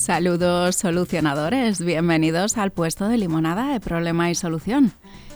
Saludos 0.00 0.76
solucionadores, 0.76 1.84
bienvenidos 1.84 2.56
al 2.56 2.70
puesto 2.70 3.06
de 3.08 3.18
limonada 3.18 3.70
de 3.70 3.80
problema 3.80 4.30
y 4.30 4.34
solución. 4.34 4.92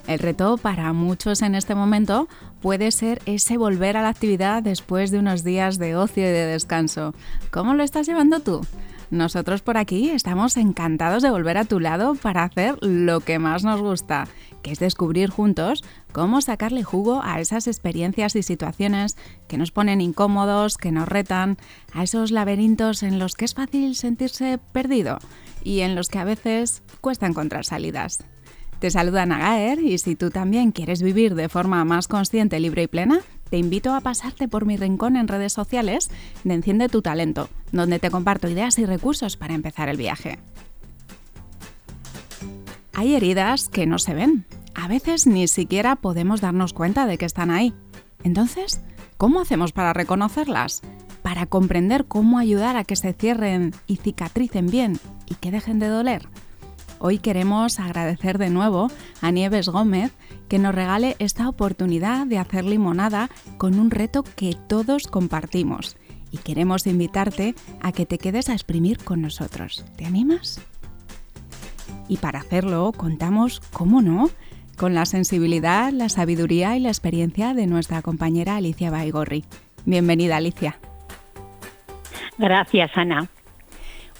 El 0.06 0.18
reto 0.18 0.56
para 0.56 0.90
muchos 0.94 1.42
en 1.42 1.54
este 1.54 1.74
momento 1.74 2.28
puede 2.62 2.90
ser 2.90 3.20
ese 3.26 3.58
volver 3.58 3.98
a 3.98 4.02
la 4.02 4.08
actividad 4.08 4.62
después 4.62 5.10
de 5.10 5.18
unos 5.18 5.44
días 5.44 5.78
de 5.78 5.96
ocio 5.96 6.22
y 6.22 6.32
de 6.32 6.46
descanso. 6.46 7.14
¿Cómo 7.50 7.74
lo 7.74 7.82
estás 7.82 8.06
llevando 8.06 8.40
tú? 8.40 8.62
Nosotros 9.10 9.60
por 9.60 9.76
aquí 9.76 10.08
estamos 10.08 10.56
encantados 10.56 11.22
de 11.22 11.30
volver 11.30 11.58
a 11.58 11.66
tu 11.66 11.78
lado 11.78 12.14
para 12.14 12.42
hacer 12.42 12.78
lo 12.80 13.20
que 13.20 13.38
más 13.38 13.64
nos 13.64 13.82
gusta, 13.82 14.28
que 14.64 14.72
es 14.72 14.80
descubrir 14.80 15.28
juntos 15.28 15.84
cómo 16.10 16.40
sacarle 16.40 16.82
jugo 16.82 17.20
a 17.22 17.38
esas 17.38 17.68
experiencias 17.68 18.34
y 18.34 18.42
situaciones 18.42 19.16
que 19.46 19.58
nos 19.58 19.70
ponen 19.70 20.00
incómodos, 20.00 20.78
que 20.78 20.90
nos 20.90 21.06
retan, 21.06 21.58
a 21.92 22.02
esos 22.02 22.30
laberintos 22.30 23.02
en 23.02 23.18
los 23.18 23.34
que 23.34 23.44
es 23.44 23.54
fácil 23.54 23.94
sentirse 23.94 24.58
perdido 24.72 25.18
y 25.62 25.80
en 25.80 25.94
los 25.94 26.08
que 26.08 26.18
a 26.18 26.24
veces 26.24 26.82
cuesta 27.02 27.26
encontrar 27.26 27.66
salidas. 27.66 28.24
Te 28.80 28.90
saluda 28.90 29.26
Nagaer 29.26 29.80
y 29.80 29.98
si 29.98 30.16
tú 30.16 30.30
también 30.30 30.72
quieres 30.72 31.02
vivir 31.02 31.34
de 31.34 31.50
forma 31.50 31.84
más 31.84 32.08
consciente, 32.08 32.58
libre 32.58 32.84
y 32.84 32.86
plena, 32.86 33.20
te 33.50 33.58
invito 33.58 33.94
a 33.94 34.00
pasarte 34.00 34.48
por 34.48 34.64
mi 34.64 34.78
rincón 34.78 35.16
en 35.16 35.28
redes 35.28 35.52
sociales 35.52 36.10
de 36.42 36.54
Enciende 36.54 36.88
tu 36.88 37.02
Talento, 37.02 37.50
donde 37.70 37.98
te 37.98 38.10
comparto 38.10 38.48
ideas 38.48 38.78
y 38.78 38.86
recursos 38.86 39.36
para 39.36 39.54
empezar 39.54 39.90
el 39.90 39.98
viaje. 39.98 40.38
Hay 42.94 43.14
heridas 43.14 43.68
que 43.68 43.86
no 43.86 43.98
se 43.98 44.14
ven. 44.14 44.46
A 44.74 44.86
veces 44.86 45.26
ni 45.26 45.48
siquiera 45.48 45.96
podemos 45.96 46.40
darnos 46.40 46.72
cuenta 46.72 47.06
de 47.06 47.18
que 47.18 47.26
están 47.26 47.50
ahí. 47.50 47.74
Entonces, 48.22 48.82
¿cómo 49.16 49.40
hacemos 49.40 49.72
para 49.72 49.92
reconocerlas? 49.92 50.80
Para 51.22 51.46
comprender 51.46 52.06
cómo 52.06 52.38
ayudar 52.38 52.76
a 52.76 52.84
que 52.84 52.96
se 52.96 53.12
cierren 53.12 53.74
y 53.86 53.96
cicatricen 53.96 54.66
bien 54.66 54.98
y 55.26 55.34
que 55.34 55.50
dejen 55.50 55.80
de 55.80 55.88
doler. 55.88 56.28
Hoy 57.00 57.18
queremos 57.18 57.80
agradecer 57.80 58.38
de 58.38 58.50
nuevo 58.50 58.90
a 59.20 59.30
Nieves 59.32 59.68
Gómez 59.68 60.12
que 60.48 60.60
nos 60.60 60.74
regale 60.74 61.16
esta 61.18 61.48
oportunidad 61.48 62.26
de 62.26 62.38
hacer 62.38 62.64
limonada 62.64 63.28
con 63.58 63.78
un 63.78 63.90
reto 63.90 64.22
que 64.22 64.56
todos 64.68 65.08
compartimos 65.08 65.96
y 66.30 66.38
queremos 66.38 66.86
invitarte 66.86 67.54
a 67.80 67.92
que 67.92 68.06
te 68.06 68.18
quedes 68.18 68.48
a 68.48 68.54
exprimir 68.54 68.98
con 68.98 69.20
nosotros. 69.20 69.84
¿Te 69.96 70.04
animas? 70.04 70.60
Y 72.08 72.18
para 72.18 72.40
hacerlo 72.40 72.92
contamos, 72.96 73.60
¿cómo 73.72 74.02
no?, 74.02 74.30
con 74.76 74.94
la 74.94 75.06
sensibilidad, 75.06 75.92
la 75.92 76.08
sabiduría 76.08 76.76
y 76.76 76.80
la 76.80 76.88
experiencia 76.88 77.54
de 77.54 77.66
nuestra 77.66 78.02
compañera 78.02 78.56
Alicia 78.56 78.90
Baigorri. 78.90 79.44
Bienvenida, 79.84 80.36
Alicia. 80.36 80.78
Gracias, 82.38 82.90
Ana 82.96 83.28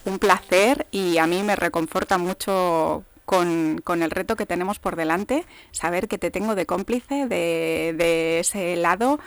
un 0.05 0.19
placer 0.19 0.87
y 0.91 1.19
a 1.19 1.27
mí 1.27 1.43
me 1.43 1.57
reconforta 1.57 2.19
mucho 2.19 3.05
con, 3.25 3.83
el 3.87 4.11
reto 4.11 4.37
que 4.37 4.47
tenemos 4.47 4.79
por 4.79 4.97
delante, 4.97 5.47
saber 5.71 6.09
que 6.09 6.19
te 6.19 6.31
tengo 6.31 6.55
de 6.55 6.67
cómplice 6.67 7.27
de, 7.27 8.39
ese 8.39 8.77
lado 8.77 9.19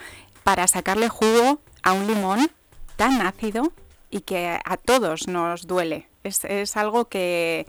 para 0.43 0.67
sacarle 0.67 1.09
jugo 1.09 1.59
a 1.81 1.93
un 1.93 2.07
limón 2.07 2.51
tan 2.95 3.21
ácido 3.21 3.71
y 4.09 4.21
que 4.21 4.59
a 4.63 4.77
todos 4.77 5.27
nos 5.27 5.67
duele. 5.67 6.07
Es, 6.23 6.77
algo 6.77 7.05
que 7.05 7.65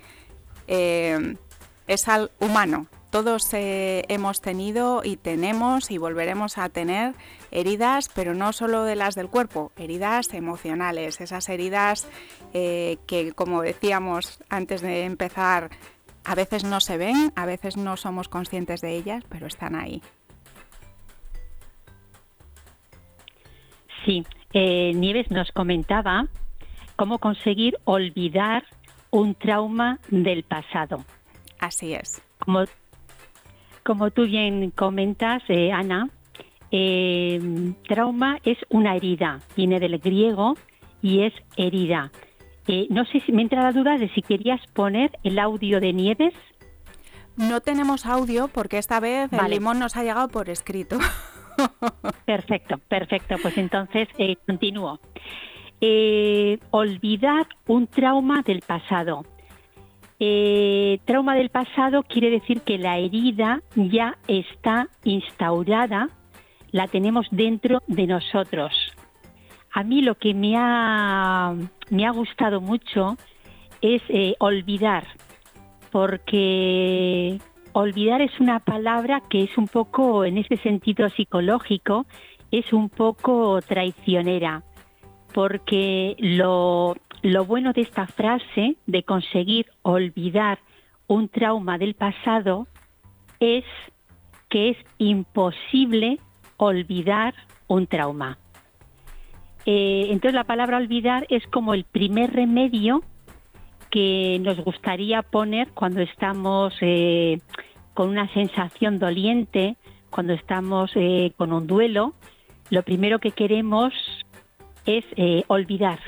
eh, 0.69 1.36
es 1.86 2.08
al 2.08 2.30
humano, 2.38 2.86
todos 3.11 3.55
eh, 3.55 4.05
hemos 4.08 4.42
tenido 4.42 5.00
y 5.02 5.16
tenemos 5.16 5.91
y 5.91 5.97
volveremos 5.97 6.58
a 6.58 6.69
tener 6.69 7.14
heridas, 7.50 8.10
pero 8.14 8.34
no 8.34 8.52
solo 8.52 8.84
de 8.84 8.97
las 8.97 9.14
del 9.14 9.28
cuerpo, 9.28 9.72
heridas 9.78 10.34
emocionales, 10.34 11.22
esas 11.22 11.48
heridas 11.48 12.06
eh, 12.53 12.98
que, 13.06 13.32
como 13.32 13.62
decíamos 13.62 14.42
antes 14.50 14.82
de 14.82 15.04
empezar, 15.04 15.70
a 16.25 16.34
veces 16.34 16.65
no 16.65 16.81
se 16.81 16.98
ven, 16.98 17.32
a 17.34 17.47
veces 17.47 17.78
no 17.78 17.97
somos 17.97 18.28
conscientes 18.28 18.82
de 18.82 18.97
ellas, 18.97 19.25
pero 19.31 19.47
están 19.47 19.75
ahí. 19.75 20.03
Sí, 24.04 24.22
eh, 24.53 24.92
Nieves 24.94 25.31
nos 25.31 25.50
comentaba 25.53 26.28
cómo 26.97 27.19
conseguir 27.19 27.78
olvidar 27.84 28.65
un 29.10 29.34
trauma 29.34 29.98
del 30.08 30.42
pasado. 30.44 31.04
Así 31.60 31.94
es. 31.94 32.22
Como 32.38 32.64
como 33.88 34.10
tú 34.10 34.26
bien 34.26 34.70
comentas, 34.72 35.42
eh, 35.48 35.72
Ana, 35.72 36.10
eh, 36.70 37.41
trauma 37.88 38.38
es 38.44 38.58
una 38.68 38.94
herida, 38.94 39.41
viene 39.56 39.80
del 39.80 39.98
griego 39.98 40.58
y 41.00 41.22
es 41.22 41.32
herida. 41.56 42.12
Eh, 42.66 42.86
no 42.91 43.06
sé 43.06 43.20
si 43.24 43.32
me 43.32 43.41
entra 43.41 43.62
la 43.62 43.72
duda 43.72 43.97
de 43.97 44.10
si 44.10 44.20
querías 44.20 44.60
poner 44.74 45.12
el 45.24 45.38
audio 45.38 45.80
de 45.80 45.94
Nieves. 45.94 46.34
No 47.38 47.62
tenemos 47.62 48.04
audio 48.04 48.48
porque 48.48 48.76
esta 48.76 49.00
vez 49.00 49.32
el 49.32 49.50
limón 49.50 49.78
nos 49.78 49.97
ha 49.97 50.02
llegado 50.02 50.28
por 50.28 50.50
escrito. 50.50 50.98
Perfecto, 52.26 52.76
perfecto. 52.88 53.36
Pues 53.41 53.56
entonces 53.56 54.06
continúo. 54.47 55.00
Olvidar 56.71 57.47
un 57.66 57.87
trauma 57.87 58.43
del 58.43 58.61
pasado. 58.62 59.25
Eh, 60.21 60.99
trauma 61.05 61.37
del 61.37 61.49
pasado 61.50 62.03
quiere 62.03 62.31
decir 62.31 62.62
que 62.62 62.77
la 62.77 62.99
herida 62.99 63.62
ya 63.77 64.19
está 64.27 64.89
instaurada, 65.05 66.09
la 66.72 66.89
tenemos 66.89 67.27
dentro 67.31 67.83
de 67.87 68.06
nosotros. 68.09 68.72
A 69.72 69.84
mí 69.84 70.03
lo 70.03 70.16
que 70.16 70.34
me 70.34 70.55
ha, 70.56 71.55
me 71.91 72.06
ha 72.06 72.10
gustado 72.10 72.60
mucho 72.60 73.16
es 73.81 74.03
eh, 74.09 74.34
olvidar, 74.41 75.06
porque 75.93 77.39
olvidar 77.72 78.21
es 78.21 78.41
una 78.41 78.59
palabra 78.59 79.22
que 79.31 79.45
es 79.45 79.56
un 79.56 79.69
poco, 79.69 80.25
en 80.25 80.39
ese 80.39 80.56
sentido 80.56 81.09
psicológico, 81.10 82.06
es 82.50 82.72
un 82.72 82.89
poco 82.89 83.60
traicionera, 83.62 84.65
porque 85.33 86.16
lo, 86.19 86.97
lo 87.22 87.44
bueno 87.44 87.72
de 87.72 87.83
esta 87.83 88.06
frase, 88.06 88.77
de 88.87 89.03
conseguir 89.03 89.66
olvidar 89.83 90.59
un 91.06 91.28
trauma 91.28 91.78
del 91.78 91.94
pasado, 91.94 92.66
es 93.41 93.65
que 94.49 94.71
es 94.71 94.77
imposible 94.99 96.19
olvidar 96.56 97.34
un 97.66 97.87
trauma. 97.87 98.39
Eh, 99.66 100.06
entonces 100.11 100.34
la 100.34 100.44
palabra 100.44 100.78
olvidar 100.78 101.27
es 101.28 101.47
como 101.49 101.75
el 101.75 101.84
primer 101.84 102.33
remedio 102.33 103.03
que 103.91 104.39
nos 104.43 104.59
gustaría 104.60 105.22
poner 105.22 105.69
cuando 105.72 106.00
estamos 106.00 106.75
eh, 106.81 107.39
con 107.95 108.09
una 108.09 108.33
sensación 108.33 108.99
doliente, 108.99 109.77
cuando 110.10 110.33
estamos 110.33 110.91
eh, 110.95 111.33
con 111.37 111.53
un 111.53 111.66
duelo. 111.66 112.15
Lo 112.71 112.83
primero 112.83 113.19
que 113.19 113.33
queremos 113.33 113.93
es 114.88 115.04
olvidar, 115.49 116.00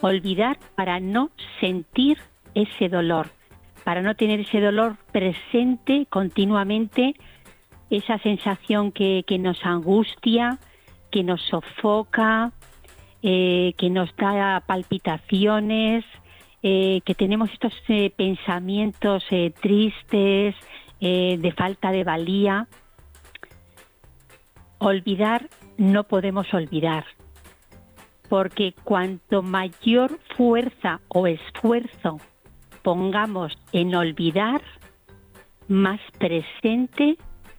olvidar 0.00 0.58
para 0.74 1.00
no 1.00 1.30
sentir 1.60 2.18
ese 2.54 2.88
dolor, 2.88 3.28
para 3.84 4.02
no 4.02 4.14
tener 4.14 4.40
ese 4.40 4.60
dolor 4.60 4.96
presente 5.12 6.06
continuamente, 6.08 7.14
esa 7.90 8.18
sensación 8.18 8.92
que, 8.92 9.24
nos 9.38 9.64
angustia, 9.64 10.58
que 11.10 11.24
nos 11.24 11.42
sofoca, 11.42 12.52
eh, 13.22 13.74
que 13.76 13.90
nos 13.90 14.14
da 14.16 14.62
palpitaciones, 14.66 16.04
eh, 16.62 17.00
que 17.04 17.14
tenemos 17.14 17.50
estos 17.52 17.74
eh, 17.88 18.10
pensamientos 18.10 19.24
tristes, 19.60 20.54
de 21.00 21.54
falta 21.56 21.92
de 21.92 22.04
valía. 22.04 22.68
Olvidar 24.76 25.48
no 25.78 26.04
podemos 26.04 26.52
olvidar, 26.52 27.06
porque 28.30 28.74
cuanto 28.84 29.42
mayor 29.42 30.20
fuerza 30.36 31.00
o 31.08 31.26
esfuerzo 31.26 32.18
pongamos 32.82 33.58
en 33.72 33.94
olvidar, 33.96 34.62
más 35.66 36.00
presente 36.16 37.18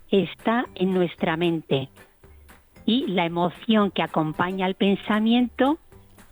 está 0.09 0.65
en 0.75 0.93
nuestra 0.93 1.35
mente. 1.35 1.89
Y 2.85 3.05
la 3.07 3.25
emoción 3.25 3.91
que 3.91 4.01
acompaña 4.01 4.65
al 4.65 4.75
pensamiento, 4.75 5.77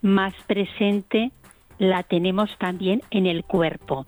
más 0.02 0.34
presente 0.48 1.32
la 1.78 2.04
tenemos 2.04 2.50
también 2.60 3.02
en 3.12 3.26
el 3.26 3.44
cuerpo. 3.44 4.06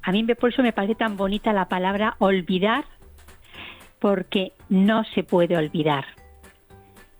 A 0.00 0.12
mí 0.12 0.22
por 0.22 0.50
eso 0.50 0.62
me 0.62 0.72
parece 0.72 0.94
tan 0.94 1.16
bonita 1.16 1.52
la 1.52 1.68
palabra 1.68 2.14
olvidar, 2.20 2.84
porque 3.98 4.52
no 4.68 5.02
se 5.12 5.24
puede 5.24 5.56
olvidar 5.56 6.04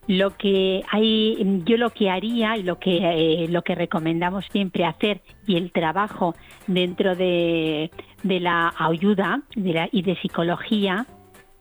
lo 0.06 0.36
que 0.36 0.82
hay 0.90 1.62
yo 1.64 1.76
lo 1.76 1.90
que 1.90 2.10
haría 2.10 2.56
y 2.56 2.62
lo 2.62 2.78
que 2.78 2.98
eh, 2.98 3.48
lo 3.48 3.62
que 3.62 3.74
recomendamos 3.74 4.44
siempre 4.52 4.84
hacer 4.84 5.20
y 5.46 5.56
el 5.56 5.72
trabajo 5.72 6.34
dentro 6.66 7.16
de, 7.16 7.90
la 8.22 8.72
ayuda 8.78 9.42
y 9.54 10.02
de 10.02 10.16
psicología 10.20 11.06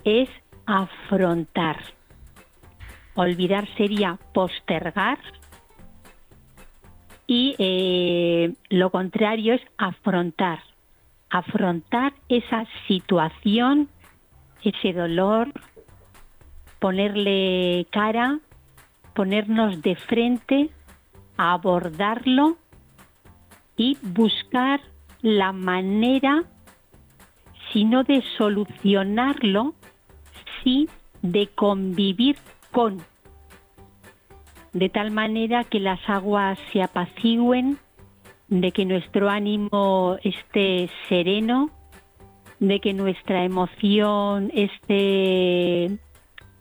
es 0.04 0.30
afrontar. 0.66 1.78
Olvidar 3.16 3.68
sería 3.78 4.20
postergar 4.34 5.18
Y 7.28 7.56
eh, 7.58 8.54
lo 8.70 8.92
contrario 8.92 9.56
es 9.56 9.62
afrontar, 9.78 10.60
afrontar 11.32 12.14
esa 12.30 12.68
situación, 12.88 13.90
ese 14.64 14.94
dolor, 14.94 15.52
ponerle 16.86 17.88
cara, 17.90 18.42
ponernos 19.16 19.82
de 19.82 19.96
frente, 19.96 20.70
abordarlo 21.36 22.58
y 23.76 23.98
buscar 24.04 24.82
la 25.24 25.52
manera, 25.52 26.44
si 27.74 27.86
no 27.86 28.04
de 28.04 28.22
solucionarlo, 28.38 29.74
sí 30.64 30.88
de 31.24 31.48
convivir 31.48 32.38
con, 32.72 33.02
de 34.74 34.90
tal 34.90 35.10
manera 35.10 35.64
que 35.64 35.80
las 35.80 36.08
aguas 36.08 36.60
se 36.72 36.84
apacigüen, 36.84 37.80
de 38.48 38.72
que 38.72 38.86
nuestro 38.86 39.32
ánimo 39.32 40.18
esté 40.22 40.88
sereno, 41.10 41.72
de 42.60 42.80
que 42.80 42.94
nuestra 42.94 43.44
emoción 43.44 44.52
esté 44.54 45.98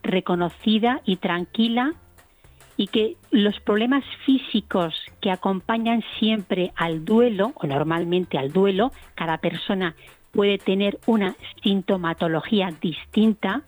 reconocida 0.05 1.01
y 1.05 1.17
tranquila 1.17 1.93
y 2.77 2.87
que 2.87 3.15
los 3.31 3.59
problemas 3.61 4.03
físicos 4.25 4.93
que 5.21 5.31
acompañan 5.31 6.03
siempre 6.19 6.71
al 6.75 7.05
duelo, 7.05 7.53
o 7.55 7.67
normalmente 7.67 8.37
al 8.37 8.51
duelo, 8.51 8.91
cada 9.15 9.37
persona 9.37 9.95
puede 10.31 10.57
tener 10.57 10.99
una 11.05 11.35
sintomatología 11.63 12.69
distinta, 12.81 13.63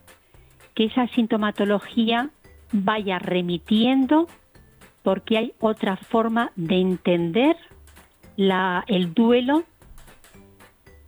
que 0.75 0.85
esa 0.85 1.07
sintomatología 1.07 2.29
vaya 2.73 3.17
remitiendo 3.19 4.27
porque 5.03 5.37
hay 5.37 5.53
otra 5.59 5.95
forma 5.95 6.51
de 6.57 6.75
entender 6.75 7.55
la, 8.35 8.83
el 8.87 9.13
duelo 9.13 9.63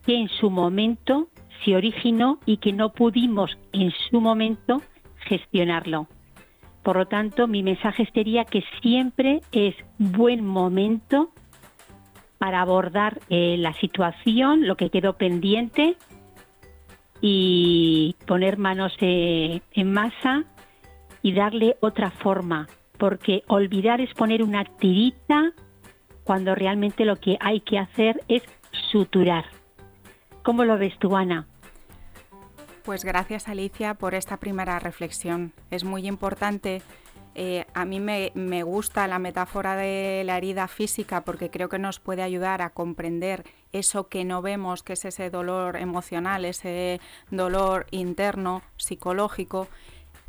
que 0.05 0.15
en 0.15 0.29
su 0.29 0.49
momento 0.49 1.27
se 1.63 1.75
originó 1.75 2.39
y 2.45 2.57
que 2.57 2.71
no 2.71 2.93
pudimos 2.93 3.57
en 3.73 3.91
su 4.09 4.21
momento 4.21 4.81
gestionarlo. 5.27 6.07
Por 6.83 6.97
lo 6.97 7.07
tanto, 7.07 7.47
mi 7.47 7.63
mensaje 7.63 8.07
sería 8.13 8.45
que 8.45 8.63
siempre 8.81 9.41
es 9.51 9.75
buen 9.97 10.45
momento 10.45 11.31
para 12.37 12.61
abordar 12.61 13.19
eh, 13.29 13.57
la 13.57 13.73
situación, 13.73 14.65
lo 14.65 14.77
que 14.77 14.89
quedó 14.89 15.13
pendiente 15.13 15.97
y 17.21 18.15
poner 18.25 18.57
manos 18.57 18.93
eh, 19.01 19.61
en 19.73 19.91
masa 19.91 20.45
y 21.21 21.33
darle 21.33 21.75
otra 21.81 22.11
forma, 22.11 22.67
porque 22.97 23.43
olvidar 23.47 23.99
es 23.99 24.13
poner 24.13 24.41
una 24.41 24.63
tirita 24.63 25.51
cuando 26.23 26.55
realmente 26.55 27.03
lo 27.03 27.17
que 27.17 27.37
hay 27.41 27.59
que 27.59 27.77
hacer 27.77 28.21
es 28.29 28.41
suturar. 28.91 29.45
¿Cómo 30.43 30.63
lo 30.63 30.77
ves 30.77 30.97
tú, 30.97 31.17
Ana? 31.17 31.45
Pues 32.89 33.05
gracias 33.05 33.47
Alicia 33.47 33.93
por 33.93 34.15
esta 34.15 34.37
primera 34.37 34.79
reflexión. 34.79 35.53
Es 35.69 35.83
muy 35.83 36.07
importante. 36.07 36.81
Eh, 37.35 37.67
a 37.75 37.85
mí 37.85 37.99
me, 37.99 38.31
me 38.33 38.63
gusta 38.63 39.07
la 39.07 39.19
metáfora 39.19 39.75
de 39.75 40.23
la 40.25 40.37
herida 40.37 40.67
física 40.67 41.21
porque 41.21 41.51
creo 41.51 41.69
que 41.69 41.77
nos 41.77 41.99
puede 41.99 42.23
ayudar 42.23 42.63
a 42.63 42.71
comprender 42.71 43.43
eso 43.73 44.07
que 44.07 44.25
no 44.25 44.41
vemos, 44.41 44.81
que 44.81 44.93
es 44.93 45.05
ese 45.05 45.29
dolor 45.29 45.75
emocional, 45.75 46.45
ese 46.45 46.99
dolor 47.29 47.85
interno, 47.91 48.63
psicológico 48.77 49.67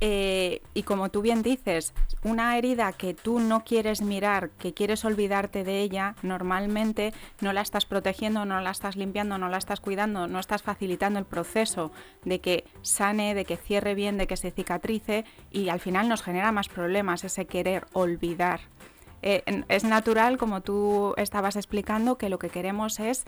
eh, 0.00 0.62
y 0.72 0.82
como 0.84 1.10
tú 1.10 1.20
bien 1.20 1.42
dices, 1.42 1.92
una 2.22 2.56
herida 2.56 2.92
que 2.92 3.12
tú 3.12 3.38
no 3.38 3.64
quieres 3.64 4.00
mirar, 4.00 4.50
que 4.50 4.72
quieres 4.72 5.04
olvidarte 5.04 5.62
de 5.62 5.80
ella, 5.80 6.16
normalmente 6.22 7.12
no 7.40 7.52
la 7.52 7.60
estás 7.60 7.84
protegiendo, 7.84 8.46
no 8.46 8.60
la 8.60 8.70
estás 8.70 8.96
limpiando, 8.96 9.36
no 9.36 9.50
la 9.50 9.58
estás 9.58 9.80
cuidando, 9.80 10.26
no 10.26 10.38
estás 10.38 10.62
facilitando 10.62 11.18
el 11.18 11.26
proceso 11.26 11.92
de 12.24 12.40
que 12.40 12.64
sane, 12.80 13.34
de 13.34 13.44
que 13.44 13.58
cierre 13.58 13.94
bien, 13.94 14.16
de 14.16 14.26
que 14.26 14.38
se 14.38 14.50
cicatrice 14.50 15.24
y 15.50 15.68
al 15.68 15.80
final 15.80 16.08
nos 16.08 16.22
genera 16.22 16.50
más 16.50 16.68
problemas 16.68 17.24
ese 17.24 17.44
querer 17.44 17.86
olvidar. 17.92 18.60
Eh, 19.22 19.42
es 19.68 19.84
natural, 19.84 20.38
como 20.38 20.62
tú 20.62 21.12
estabas 21.18 21.56
explicando, 21.56 22.16
que 22.16 22.30
lo 22.30 22.38
que 22.38 22.48
queremos 22.48 23.00
es 23.00 23.24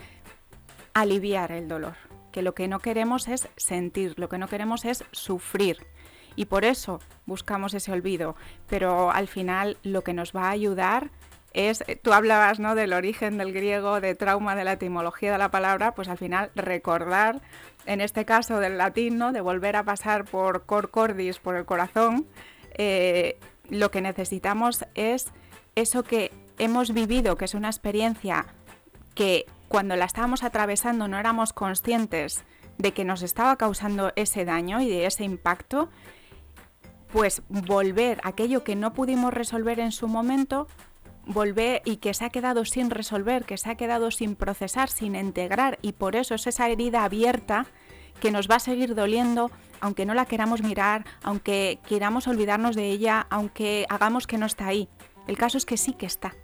aliviar 0.95 1.53
el 1.53 1.69
dolor, 1.69 1.97
que 2.33 2.41
lo 2.41 2.55
que 2.55 2.67
no 2.67 2.81
queremos 2.81 3.29
es 3.29 3.49
sentir, 3.57 4.15
lo 4.19 4.31
que 4.31 4.39
no 4.39 4.49
queremos 4.49 4.87
es 4.87 5.05
sufrir 5.13 5.87
y 6.37 6.47
por 6.47 6.65
eso 6.65 7.01
buscamos 7.27 7.75
ese 7.75 7.93
olvido. 7.93 8.37
Pero 8.69 9.11
al 9.11 9.29
final 9.29 9.77
lo 9.83 10.03
que 10.03 10.13
nos 10.13 10.35
va 10.35 10.45
a 10.45 10.51
ayudar 10.51 11.11
es, 11.55 11.85
tú 12.03 12.13
hablabas 12.13 12.59
¿no? 12.59 12.75
del 12.75 12.93
origen 12.93 13.39
del 13.39 13.53
griego, 13.53 14.01
de 14.01 14.15
trauma, 14.15 14.55
de 14.55 14.65
la 14.65 14.73
etimología 14.73 15.33
de 15.33 15.39
la 15.39 15.51
palabra, 15.51 15.95
pues 15.95 16.09
al 16.09 16.19
final 16.19 16.51
recordar, 16.55 17.41
en 17.87 18.01
este 18.01 18.25
caso 18.25 18.59
del 18.59 18.79
latín, 18.79 19.19
¿no? 19.19 19.33
de 19.33 19.41
volver 19.41 19.77
a 19.77 19.85
pasar 19.85 20.25
por 20.25 20.65
cor 20.65 20.91
cordis, 20.91 21.39
por 21.39 21.57
el 21.57 21.65
corazón, 21.65 22.27
eh, 22.75 23.39
lo 23.69 23.91
que 23.91 24.01
necesitamos 24.01 24.85
es 24.95 25.27
eso 25.75 26.03
que 26.03 26.31
hemos 26.59 26.93
vivido, 26.93 27.37
que 27.37 27.45
es 27.45 27.55
una 27.55 27.69
experiencia 27.69 28.47
que 29.15 29.47
cuando 29.69 29.97
la 29.97 30.05
estábamos 30.05 30.43
atravesando 30.43 31.09
no 31.09 31.19
éramos 31.19 31.53
conscientes 31.53 32.45
de 32.79 32.93
que 32.93 33.05
nos 33.05 33.23
estaba 33.23 33.57
causando 33.57 34.13
ese 34.17 34.45
daño 34.45 34.81
y 34.81 34.89
de 34.89 35.07
ese 35.07 35.25
impacto 35.25 35.89
pues 37.13 37.43
volver 37.49 38.21
aquello 38.25 38.65
que 38.65 38.75
no 38.75 38.95
pudimos 38.95 39.35
resolver 39.35 39.79
en 39.81 39.93
su 39.93 40.09
momento, 40.09 40.67
volver 41.27 41.83
y 41.85 41.99
que 41.99 42.15
se 42.15 42.25
ha 42.25 42.31
quedado 42.31 42.65
sin 42.65 42.91
resolver, 42.91 43.45
que 43.45 43.59
se 43.59 43.71
ha 43.71 43.75
quedado 43.77 44.11
sin 44.11 44.35
procesar, 44.35 44.89
sin 44.89 45.15
integrar 45.15 45.79
y 45.83 45.93
por 45.93 46.17
eso 46.17 46.35
es 46.35 46.47
esa 46.47 46.69
herida 46.69 47.05
abierta 47.05 47.67
que 48.21 48.31
nos 48.31 48.51
va 48.51 48.57
a 48.57 48.61
seguir 48.61 48.95
doliendo 48.95 49.51
aunque 49.81 50.07
no 50.07 50.15
la 50.15 50.27
queramos 50.27 50.63
mirar, 50.63 51.05
aunque 51.25 51.81
queramos 51.87 52.29
olvidarnos 52.29 52.77
de 52.77 52.89
ella, 52.89 53.27
aunque 53.31 53.85
hagamos 53.89 54.29
que 54.29 54.39
no 54.39 54.47
está 54.47 54.69
ahí. 54.69 54.89
El 55.27 55.37
caso 55.37 55.59
es 55.59 55.67
que 55.67 55.77
sí 55.77 55.93
que 55.93 56.07
está. 56.07 56.37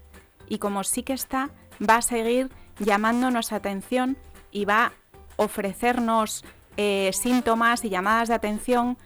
Y 0.48 0.58
como 0.58 0.82
sí 0.82 1.04
que 1.04 1.12
está, 1.12 1.50
va 1.88 1.96
a 1.96 2.02
seguir 2.02 2.50
llamándonos 2.80 3.52
atención 3.52 4.16
y 4.50 4.64
va 4.64 4.86
a 4.86 4.92
ofrecernos 5.36 6.44
eh, 6.76 7.10
síntomas 7.12 7.84
y 7.84 7.90
llamadas 7.90 8.28
de 8.28 8.34
atención 8.34 8.98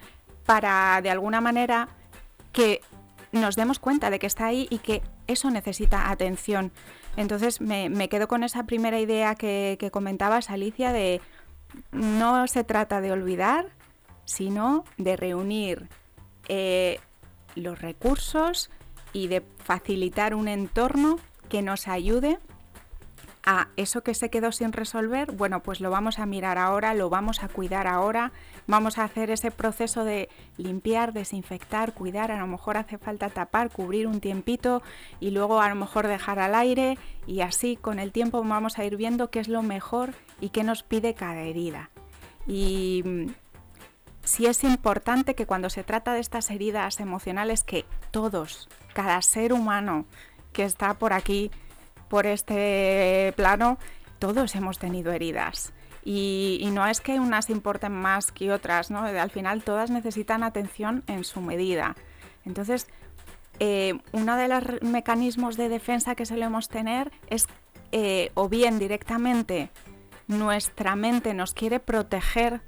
para 0.46 1.00
de 1.02 1.10
alguna 1.10 1.40
manera 1.40 1.88
que 2.52 2.80
nos 3.32 3.56
demos 3.56 3.78
cuenta 3.78 4.10
de 4.10 4.18
que 4.18 4.26
está 4.26 4.46
ahí 4.46 4.66
y 4.70 4.78
que 4.78 5.02
eso 5.26 5.50
necesita 5.50 6.10
atención. 6.10 6.72
Entonces 7.16 7.60
me, 7.60 8.08
quedo 8.08 8.28
con 8.28 8.44
esa 8.44 8.64
primera 8.64 9.00
idea 9.00 9.34
que, 9.34 9.90
comentabas, 9.92 10.50
Alicia, 10.50 10.92
de 10.92 11.20
no 11.90 12.46
se 12.46 12.64
trata 12.64 13.00
de 13.00 13.12
olvidar, 13.12 13.66
sino 14.24 14.84
de 14.98 15.16
reunir 15.16 15.88
eh, 16.48 17.00
los 17.54 17.80
recursos 17.80 18.70
y 19.12 19.28
de 19.28 19.42
facilitar 19.64 20.34
un 20.34 20.48
entorno 20.48 21.18
que 21.48 21.62
nos 21.62 21.88
ayude 21.88 22.38
a 23.44 23.68
eso 23.76 24.02
que 24.02 24.14
se 24.14 24.30
quedó 24.30 24.52
sin 24.52 24.72
resolver, 24.72 25.32
bueno, 25.32 25.62
pues 25.62 25.80
lo 25.80 25.90
vamos 25.90 26.18
a 26.18 26.26
mirar 26.26 26.58
ahora, 26.58 26.94
lo 26.94 27.10
vamos 27.10 27.42
a 27.42 27.48
cuidar 27.48 27.88
ahora, 27.88 28.32
vamos 28.66 28.98
a 28.98 29.04
hacer 29.04 29.30
ese 29.30 29.50
proceso 29.50 30.04
de 30.04 30.28
limpiar, 30.56 31.12
desinfectar, 31.12 31.92
cuidar, 31.92 32.30
a 32.30 32.38
lo 32.38 32.46
mejor 32.46 32.76
hace 32.76 32.98
falta 32.98 33.30
tapar, 33.30 33.70
cubrir 33.70 34.06
un 34.06 34.20
tiempito 34.20 34.82
y 35.18 35.30
luego 35.30 35.60
a 35.60 35.68
lo 35.68 35.74
mejor 35.74 36.06
dejar 36.06 36.38
al 36.38 36.54
aire 36.54 36.98
y 37.26 37.40
así 37.40 37.76
con 37.76 37.98
el 37.98 38.12
tiempo 38.12 38.44
vamos 38.44 38.78
a 38.78 38.84
ir 38.84 38.96
viendo 38.96 39.30
qué 39.30 39.40
es 39.40 39.48
lo 39.48 39.62
mejor 39.62 40.14
y 40.40 40.50
qué 40.50 40.62
nos 40.62 40.84
pide 40.84 41.14
cada 41.14 41.40
herida. 41.40 41.90
Y 42.46 43.02
mm, 43.04 43.26
sí 44.22 44.46
es 44.46 44.62
importante 44.62 45.34
que 45.34 45.46
cuando 45.46 45.68
se 45.68 45.82
trata 45.82 46.14
de 46.14 46.20
estas 46.20 46.50
heridas 46.50 47.00
emocionales 47.00 47.64
que 47.64 47.84
todos, 48.12 48.68
cada 48.94 49.20
ser 49.22 49.52
humano 49.52 50.06
que 50.52 50.64
está 50.64 50.94
por 50.94 51.12
aquí, 51.12 51.50
por 52.12 52.26
este 52.26 53.32
plano, 53.36 53.78
todos 54.18 54.54
hemos 54.54 54.78
tenido 54.78 55.12
heridas. 55.12 55.72
Y, 56.04 56.68
no 56.70 56.86
es 56.86 57.00
que 57.00 57.18
unas 57.18 57.48
importen 57.48 57.92
más 57.92 58.32
que 58.32 58.52
otras, 58.52 58.90
¿no? 58.90 59.04
Al 59.04 59.30
final 59.30 59.62
todas 59.62 59.90
necesitan 59.90 60.42
atención 60.42 61.04
en 61.06 61.24
su 61.24 61.40
medida. 61.40 61.96
Entonces, 62.44 62.86
eh, 63.60 63.94
uno 64.12 64.36
de 64.36 64.48
los 64.48 64.82
mecanismos 64.82 65.56
de 65.56 65.70
defensa 65.70 66.14
que 66.14 66.26
solemos 66.26 66.68
tener 66.68 67.10
es 67.28 67.46
eh, 67.92 68.30
o 68.34 68.50
bien 68.50 68.78
directamente 68.78 69.70
nuestra 70.26 70.96
mente 70.96 71.32
nos 71.32 71.54
quiere 71.54 71.80
proteger 71.80 72.60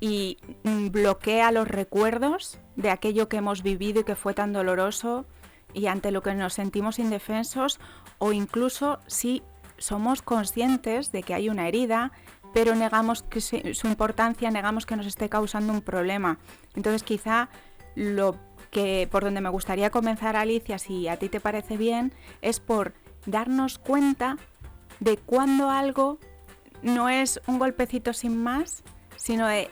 y 0.00 0.38
bloquea 0.64 1.52
los 1.52 1.68
recuerdos 1.68 2.58
de 2.76 2.88
aquello 2.88 3.28
que 3.28 3.36
hemos 3.36 3.62
vivido 3.62 4.00
y 4.00 4.04
que 4.04 4.16
fue 4.16 4.32
tan 4.32 4.54
doloroso 4.54 5.26
y 5.74 5.86
ante 5.86 6.10
lo 6.10 6.22
que 6.22 6.34
nos 6.34 6.54
sentimos 6.54 6.98
indefensos 6.98 7.78
o 8.18 8.32
incluso 8.32 8.98
si 9.06 9.42
somos 9.76 10.22
conscientes 10.22 11.12
de 11.12 11.22
que 11.22 11.34
hay 11.34 11.48
una 11.48 11.68
herida, 11.68 12.12
pero 12.52 12.74
negamos 12.74 13.22
que 13.22 13.40
su 13.40 13.86
importancia, 13.86 14.50
negamos 14.50 14.86
que 14.86 14.96
nos 14.96 15.06
esté 15.06 15.28
causando 15.28 15.72
un 15.72 15.82
problema. 15.82 16.38
Entonces 16.74 17.02
quizá 17.02 17.48
lo 17.94 18.36
que 18.70 19.08
por 19.10 19.24
donde 19.24 19.40
me 19.40 19.48
gustaría 19.48 19.90
comenzar 19.90 20.36
Alicia, 20.36 20.78
si 20.78 21.08
a 21.08 21.16
ti 21.16 21.28
te 21.28 21.40
parece 21.40 21.76
bien, 21.76 22.12
es 22.42 22.60
por 22.60 22.94
darnos 23.26 23.78
cuenta 23.78 24.36
de 25.00 25.16
cuando 25.16 25.70
algo 25.70 26.18
no 26.82 27.08
es 27.08 27.40
un 27.46 27.58
golpecito 27.58 28.12
sin 28.12 28.42
más, 28.42 28.82
sino 29.16 29.46
de 29.46 29.70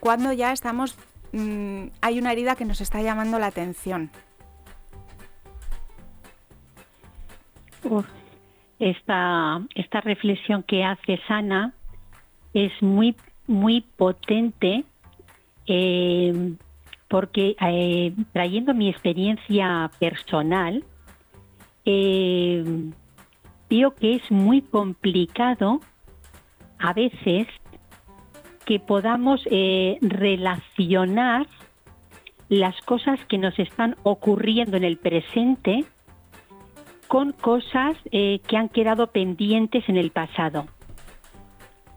cuando 0.00 0.32
ya 0.32 0.52
estamos, 0.52 0.96
mm, 1.32 1.86
hay 2.00 2.18
una 2.18 2.32
herida 2.32 2.56
que 2.56 2.64
nos 2.64 2.80
está 2.80 3.02
llamando 3.02 3.38
la 3.38 3.46
atención. 3.46 4.10
Esta, 8.78 9.62
esta 9.74 10.00
reflexión 10.00 10.62
que 10.62 10.84
hace 10.84 11.20
Sana. 11.26 11.74
Es 12.52 12.72
muy, 12.82 13.16
muy 13.46 13.80
potente 13.96 14.84
eh, 15.66 16.54
porque 17.08 17.56
eh, 17.60 18.12
trayendo 18.32 18.74
mi 18.74 18.88
experiencia 18.88 19.90
personal, 19.98 20.84
eh, 21.84 22.64
veo 23.70 23.94
que 23.94 24.14
es 24.14 24.30
muy 24.30 24.62
complicado 24.62 25.80
a 26.78 26.92
veces 26.92 27.46
que 28.64 28.80
podamos 28.80 29.44
relacionar 30.00 31.46
las 32.48 32.80
cosas 32.82 33.20
que 33.26 33.36
nos 33.36 33.58
están 33.58 33.96
ocurriendo 34.04 34.78
en 34.78 34.84
el 34.84 34.96
presente 34.96 35.84
con 37.08 37.32
cosas 37.32 37.96
eh, 38.10 38.40
que 38.46 38.56
han 38.56 38.68
quedado 38.68 39.08
pendientes 39.08 39.88
en 39.88 39.96
el 39.96 40.10
pasado. 40.10 40.66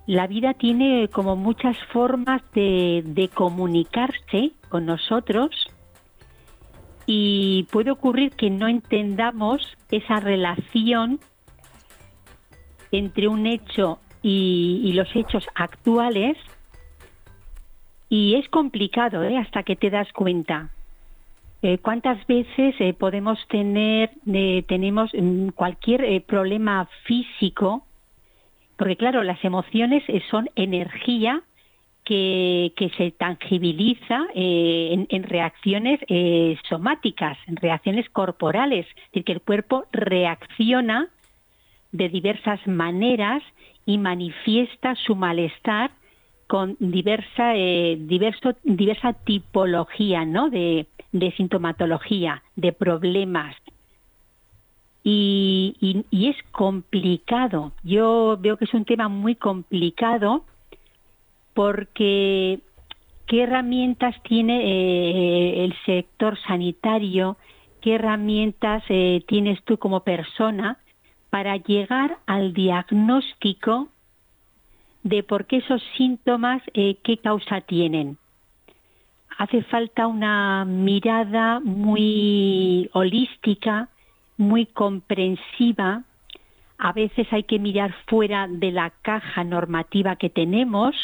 La 0.07 0.25
vida 0.25 0.53
tiene 0.53 1.09
como 1.09 1.35
muchas 1.35 1.77
formas 1.91 2.41
de, 2.53 3.29
comunicarse 3.33 4.51
con 4.69 4.85
nosotros 4.85 5.49
y 7.05 7.67
puede 7.71 7.91
ocurrir 7.91 8.31
que 8.31 8.49
no 8.49 8.69
entendamos 8.69 9.77
esa 9.91 10.21
relación 10.21 11.19
entre 12.91 13.27
un 13.27 13.47
hecho 13.47 13.99
y, 14.21 14.93
los 14.93 15.13
hechos 15.13 15.45
actuales 15.55 16.37
y 18.07 18.35
es 18.35 18.47
complicado 18.47 19.23
¿eh? 19.23 19.37
hasta 19.37 19.63
que 19.63 19.75
te 19.75 19.89
das 19.89 20.11
cuenta. 20.13 20.71
Eh, 21.63 21.79
¿Cuántas 21.79 22.25
veces 22.27 22.75
eh, 22.79 22.93
podemos 22.93 23.39
tener, 23.47 24.11
eh, 24.31 24.63
tenemos 24.67 25.09
mm, 25.13 25.49
cualquier 25.49 26.23
problema 26.23 26.87
físico? 27.05 27.83
Porque 28.77 28.95
claro, 28.95 29.23
las 29.23 29.43
emociones 29.43 30.03
son 30.29 30.49
energía 30.55 31.41
que, 32.03 32.71
se 32.95 33.11
tangibiliza 33.11 34.27
en, 34.35 35.07
en, 35.09 35.23
reacciones 35.23 35.99
somáticas, 36.69 37.37
en 37.47 37.55
reacciones 37.55 38.07
corporales. 38.11 38.85
Es 38.87 38.95
decir, 39.07 39.23
que 39.25 39.31
el 39.33 39.41
cuerpo 39.41 39.85
reacciona 39.91 41.09
de 41.91 42.07
diversas 42.07 42.65
maneras 42.67 43.41
y 43.85 43.97
manifiesta 43.97 44.95
su 44.95 45.15
malestar 45.15 45.89
con 46.45 46.77
diversa, 46.79 47.53
diverso, 47.53 48.55
diversa 48.63 49.13
tipología 49.13 50.23
¿no? 50.23 50.49
de, 50.49 50.85
de 51.11 51.31
sintomatología, 51.31 52.43
de 52.55 52.73
problemas. 52.73 53.55
Y, 55.03 56.03
es 56.11 56.35
complicado. 56.51 57.71
Yo 57.83 58.37
veo 58.39 58.57
que 58.57 58.65
es 58.65 58.73
un 58.73 58.83
tema 58.83 59.07
muy 59.07 59.35
complicado 59.35 60.43
porque 61.53 62.59
qué 63.25 63.43
herramientas 63.43 64.15
tiene 64.23 64.63
eh, 64.63 65.63
el 65.63 65.73
sector 65.85 66.37
sanitario, 66.45 67.37
qué 67.81 67.95
herramientas 67.95 68.83
eh, 68.89 69.23
tienes 69.27 69.63
tú 69.63 69.77
como 69.77 70.01
persona 70.01 70.77
para 71.29 71.55
llegar 71.55 72.17
al 72.25 72.53
diagnóstico 72.53 73.87
de 75.03 75.23
por 75.23 75.45
qué 75.45 75.57
esos 75.57 75.81
síntomas, 75.95 76.61
eh, 76.73 76.97
qué 77.03 77.17
causa 77.17 77.61
tienen 77.61 78.17
hace 79.37 79.61
falta 79.63 80.07
una 80.07 80.65
mirada 80.65 81.59
muy 81.59 82.89
holística, 82.93 83.89
muy 84.37 84.65
comprensiva. 84.65 86.03
A 86.77 86.91
veces 86.93 87.27
hay 87.31 87.43
que 87.43 87.59
mirar 87.59 87.93
fuera 88.07 88.47
de 88.47 88.71
la 88.71 88.91
caja 89.01 89.43
normativa 89.43 90.15
que 90.15 90.29
tenemos 90.29 90.95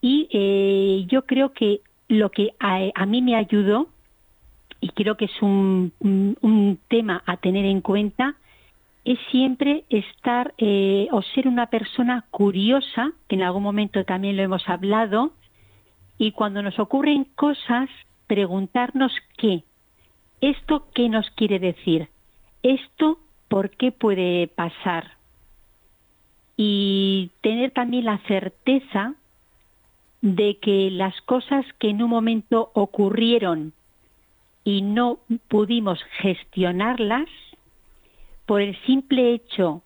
y 0.00 0.28
eh, 0.30 1.04
yo 1.08 1.26
creo 1.26 1.52
que 1.52 1.80
lo 2.08 2.30
que 2.30 2.54
a, 2.60 3.06
mí 3.06 3.20
me 3.20 3.34
ayudó, 3.34 3.88
y 4.80 4.88
creo 4.90 5.16
que 5.16 5.26
es 5.26 5.42
un, 5.42 5.92
tema 6.88 7.22
a 7.26 7.36
tener 7.36 7.64
en 7.66 7.80
cuenta, 7.80 8.36
es 9.04 9.18
siempre 9.30 9.84
estar 9.90 10.54
eh, 10.58 11.08
o 11.10 11.22
ser 11.22 11.48
una 11.48 11.66
persona 11.66 12.24
curiosa, 12.30 13.12
que 13.28 13.36
en 13.36 13.42
algún 13.42 13.62
momento 13.62 14.04
también 14.04 14.36
lo 14.36 14.42
hemos 14.42 14.68
hablado, 14.68 15.32
y 16.18 16.32
cuando 16.32 16.62
nos 16.62 16.78
ocurren 16.78 17.24
cosas, 17.36 17.88
preguntarnos 18.26 19.12
qué. 19.36 19.62
¿Esto 20.40 20.86
qué 20.94 21.08
nos 21.08 21.30
quiere 21.30 21.58
decir? 21.58 22.08
¿Esto 22.62 23.18
por 23.48 23.70
qué 23.70 23.92
puede 23.92 24.48
pasar? 24.48 25.12
Y 26.56 27.30
tener 27.40 27.70
también 27.70 28.04
la 28.04 28.18
certeza 28.26 29.14
de 30.20 30.58
que 30.58 30.90
las 30.90 31.20
cosas 31.22 31.64
que 31.78 31.90
en 31.90 32.02
un 32.02 32.10
momento 32.10 32.72
ocurrieron 32.74 33.72
y 34.64 34.82
no 34.82 35.20
pudimos 35.46 36.02
gestionarlas, 36.18 37.28
por 38.44 38.60
el 38.60 38.76
simple 38.86 39.34
hecho 39.34 39.82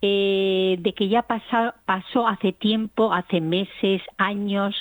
eh, 0.00 0.76
de 0.78 0.92
que 0.94 1.08
ya 1.08 1.22
pasó 1.22 2.26
hace 2.26 2.52
tiempo, 2.52 3.12
hace 3.12 3.40
meses, 3.40 4.02
años, 4.18 4.74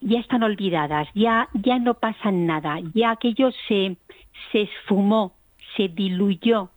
ya 0.00 0.20
están 0.20 0.42
olvidadas, 0.42 1.08
ya, 1.14 1.48
ya 1.54 1.78
no 1.78 1.94
pasa 1.94 2.30
nada, 2.30 2.78
ya 2.94 3.12
aquello 3.12 3.50
se, 3.68 3.96
se 4.52 4.62
esfumó, 4.62 5.32
se 5.76 5.88
diluyó. 5.88 6.70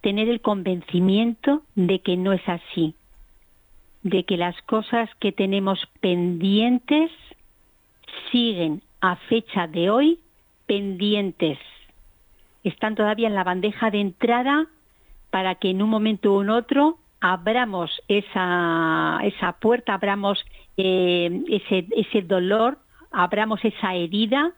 Tener 0.00 0.28
el 0.28 0.40
convencimiento 0.40 1.62
de 1.74 2.00
que 2.00 2.16
no 2.16 2.32
es 2.32 2.46
así, 2.48 2.94
de 4.02 4.24
que 4.24 4.36
las 4.36 4.60
cosas 4.62 5.10
que 5.18 5.30
tenemos 5.30 5.86
pendientes 6.00 7.10
siguen 8.32 8.82
a 9.00 9.16
fecha 9.16 9.66
de 9.66 9.90
hoy 9.90 10.20
pendientes. 10.66 11.58
Están 12.64 12.94
todavía 12.94 13.28
en 13.28 13.34
la 13.34 13.44
bandeja 13.44 13.90
de 13.90 14.00
entrada 14.00 14.66
para 15.30 15.54
que 15.56 15.70
en 15.70 15.82
un 15.82 15.90
momento 15.90 16.32
u 16.32 16.50
otro 16.50 16.98
abramos 17.20 17.90
esa, 18.08 19.20
esa 19.22 19.52
puerta, 19.52 19.94
abramos 19.94 20.44
eh, 20.76 21.42
ese, 21.48 21.86
ese 21.96 22.22
dolor, 22.22 22.78
abramos 23.10 23.64
esa 23.64 23.94
herida 23.94 24.52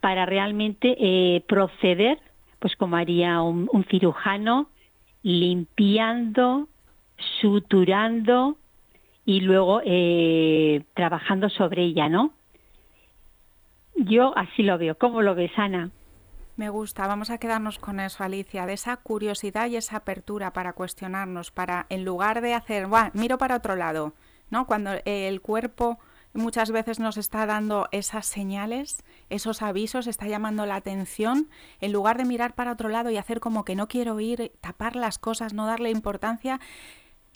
para 0.00 0.26
realmente 0.26 0.96
eh, 0.98 1.42
proceder, 1.48 2.18
pues 2.58 2.76
como 2.76 2.96
haría 2.96 3.40
un, 3.40 3.86
cirujano, 3.90 4.68
limpiando, 5.22 6.68
suturando 7.40 8.58
y 9.24 9.40
luego 9.40 9.80
eh, 9.84 10.84
trabajando 10.92 11.48
sobre 11.48 11.84
ella, 11.84 12.08
¿no? 12.08 12.34
Yo 13.96 14.36
así 14.36 14.62
lo 14.62 14.76
veo. 14.76 14.98
¿Cómo 14.98 15.22
lo 15.22 15.34
ves, 15.34 15.52
Ana? 15.56 15.90
Me 16.56 16.68
gusta, 16.68 17.06
vamos 17.06 17.30
a 17.30 17.38
quedarnos 17.38 17.78
con 17.78 17.98
eso, 17.98 18.22
Alicia, 18.22 18.66
de 18.66 18.74
esa 18.74 18.98
curiosidad 18.98 19.68
y 19.68 19.76
esa 19.76 19.96
apertura 19.96 20.52
para 20.52 20.74
cuestionarnos, 20.74 21.50
para 21.50 21.86
en 21.88 22.04
lugar 22.04 22.42
de 22.42 22.54
hacer, 22.54 22.86
miro 23.14 23.38
para 23.38 23.56
otro 23.56 23.74
lado, 23.74 24.12
¿no? 24.50 24.66
Cuando 24.66 24.90
el 25.04 25.40
cuerpo 25.40 25.98
muchas 26.34 26.70
veces 26.70 26.98
nos 26.98 27.16
está 27.16 27.46
dando 27.46 27.88
esas 27.92 28.26
señales, 28.26 29.04
esos 29.30 29.62
avisos, 29.62 30.06
está 30.06 30.26
llamando 30.26 30.66
la 30.66 30.76
atención, 30.76 31.48
en 31.80 31.92
lugar 31.92 32.18
de 32.18 32.24
mirar 32.24 32.54
para 32.54 32.72
otro 32.72 32.88
lado 32.88 33.10
y 33.10 33.16
hacer 33.16 33.40
como 33.40 33.64
que 33.64 33.76
no 33.76 33.88
quiero 33.88 34.18
ir, 34.20 34.52
tapar 34.60 34.96
las 34.96 35.18
cosas, 35.18 35.54
no 35.54 35.66
darle 35.66 35.90
importancia, 35.90 36.60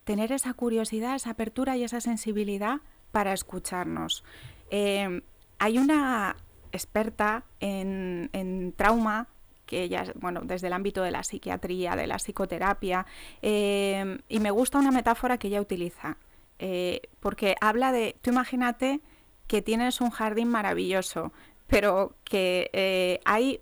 tener 0.05 0.33
esa 0.33 0.53
curiosidad, 0.55 1.15
esa 1.15 1.31
apertura 1.31 1.77
y 1.77 1.85
esa 1.85 2.00
sensibilidad 2.00 2.81
para 3.12 3.33
escucharnos. 3.33 4.25
Eh, 4.71 5.23
hay 5.59 5.79
una 5.79 6.37
experta 6.73 7.45
en, 7.61 8.75
trauma, 8.77 9.29
que 9.67 9.83
ella, 9.83 10.05
bueno, 10.15 10.41
desde 10.45 10.69
el 10.69 10.73
ámbito 10.73 11.03
de 11.03 11.11
la 11.11 11.23
psiquiatría, 11.23 11.95
de 11.95 12.07
la 12.07 12.17
psicoterapia, 12.17 13.07
eh, 13.43 14.19
y 14.29 14.41
me 14.41 14.50
gusta 14.50 14.79
una 14.79 14.91
metáfora 14.91 15.38
que 15.38 15.49
ella 15.49 15.61
utiliza, 15.61 16.17
eh, 16.59 17.03
porque 17.21 17.57
habla 17.61 17.93
de, 17.93 18.17
tú 18.21 18.31
imagínate 18.31 19.00
que 19.47 19.62
tienes 19.62 20.00
un 20.00 20.11
jardín 20.11 20.49
maravilloso, 20.49 21.33
pero 21.67 22.17
que 22.25 22.71
eh, 22.73 23.21
hay 23.25 23.61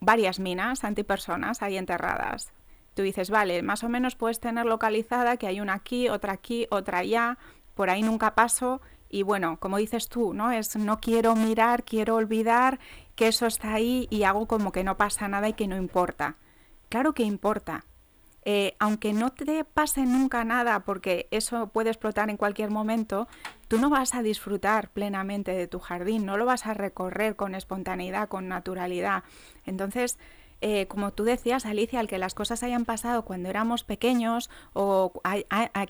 varias 0.00 0.38
minas 0.38 0.84
antipersonas 0.84 1.62
ahí 1.62 1.76
enterradas. 1.76 2.52
Tú 2.94 3.02
dices, 3.02 3.30
vale, 3.30 3.62
más 3.62 3.84
o 3.84 3.88
menos 3.88 4.16
puedes 4.16 4.40
tener 4.40 4.66
localizada 4.66 5.36
que 5.36 5.46
hay 5.46 5.60
una 5.60 5.74
aquí, 5.74 6.08
otra 6.08 6.32
aquí, 6.32 6.66
otra 6.70 6.98
allá, 6.98 7.38
por 7.74 7.90
ahí 7.90 8.02
nunca 8.02 8.34
paso 8.34 8.80
y 9.08 9.22
bueno, 9.22 9.58
como 9.58 9.78
dices 9.78 10.08
tú, 10.08 10.34
¿no? 10.34 10.50
Es 10.50 10.76
no 10.76 11.00
quiero 11.00 11.34
mirar, 11.34 11.84
quiero 11.84 12.16
olvidar 12.16 12.78
que 13.14 13.28
eso 13.28 13.46
está 13.46 13.74
ahí 13.74 14.06
y 14.10 14.24
hago 14.24 14.46
como 14.46 14.72
que 14.72 14.84
no 14.84 14.96
pasa 14.96 15.28
nada 15.28 15.48
y 15.48 15.54
que 15.54 15.66
no 15.66 15.76
importa. 15.76 16.36
claro 16.88 17.12
que 17.12 17.22
importa. 17.22 17.84
Eh, 18.50 18.76
aunque 18.78 19.12
no 19.12 19.28
te 19.28 19.62
pase 19.62 20.06
nunca 20.06 20.42
nada, 20.42 20.80
porque 20.80 21.28
eso 21.30 21.66
puede 21.66 21.90
explotar 21.90 22.30
en 22.30 22.38
cualquier 22.38 22.70
momento, 22.70 23.28
tú 23.68 23.76
no 23.76 23.90
vas 23.90 24.14
a 24.14 24.22
disfrutar 24.22 24.88
plenamente 24.88 25.50
de 25.50 25.66
tu 25.66 25.80
jardín, 25.80 26.24
no 26.24 26.38
lo 26.38 26.46
vas 26.46 26.64
a 26.64 26.72
recorrer 26.72 27.36
con 27.36 27.54
espontaneidad, 27.54 28.30
con 28.30 28.48
naturalidad. 28.48 29.22
Entonces, 29.66 30.18
eh, 30.62 30.86
como 30.86 31.12
tú 31.12 31.24
decías, 31.24 31.66
Alicia, 31.66 32.00
al 32.00 32.08
que 32.08 32.16
las 32.16 32.32
cosas 32.32 32.62
hayan 32.62 32.86
pasado 32.86 33.26
cuando 33.26 33.50
éramos 33.50 33.84
pequeños 33.84 34.48
o 34.72 35.12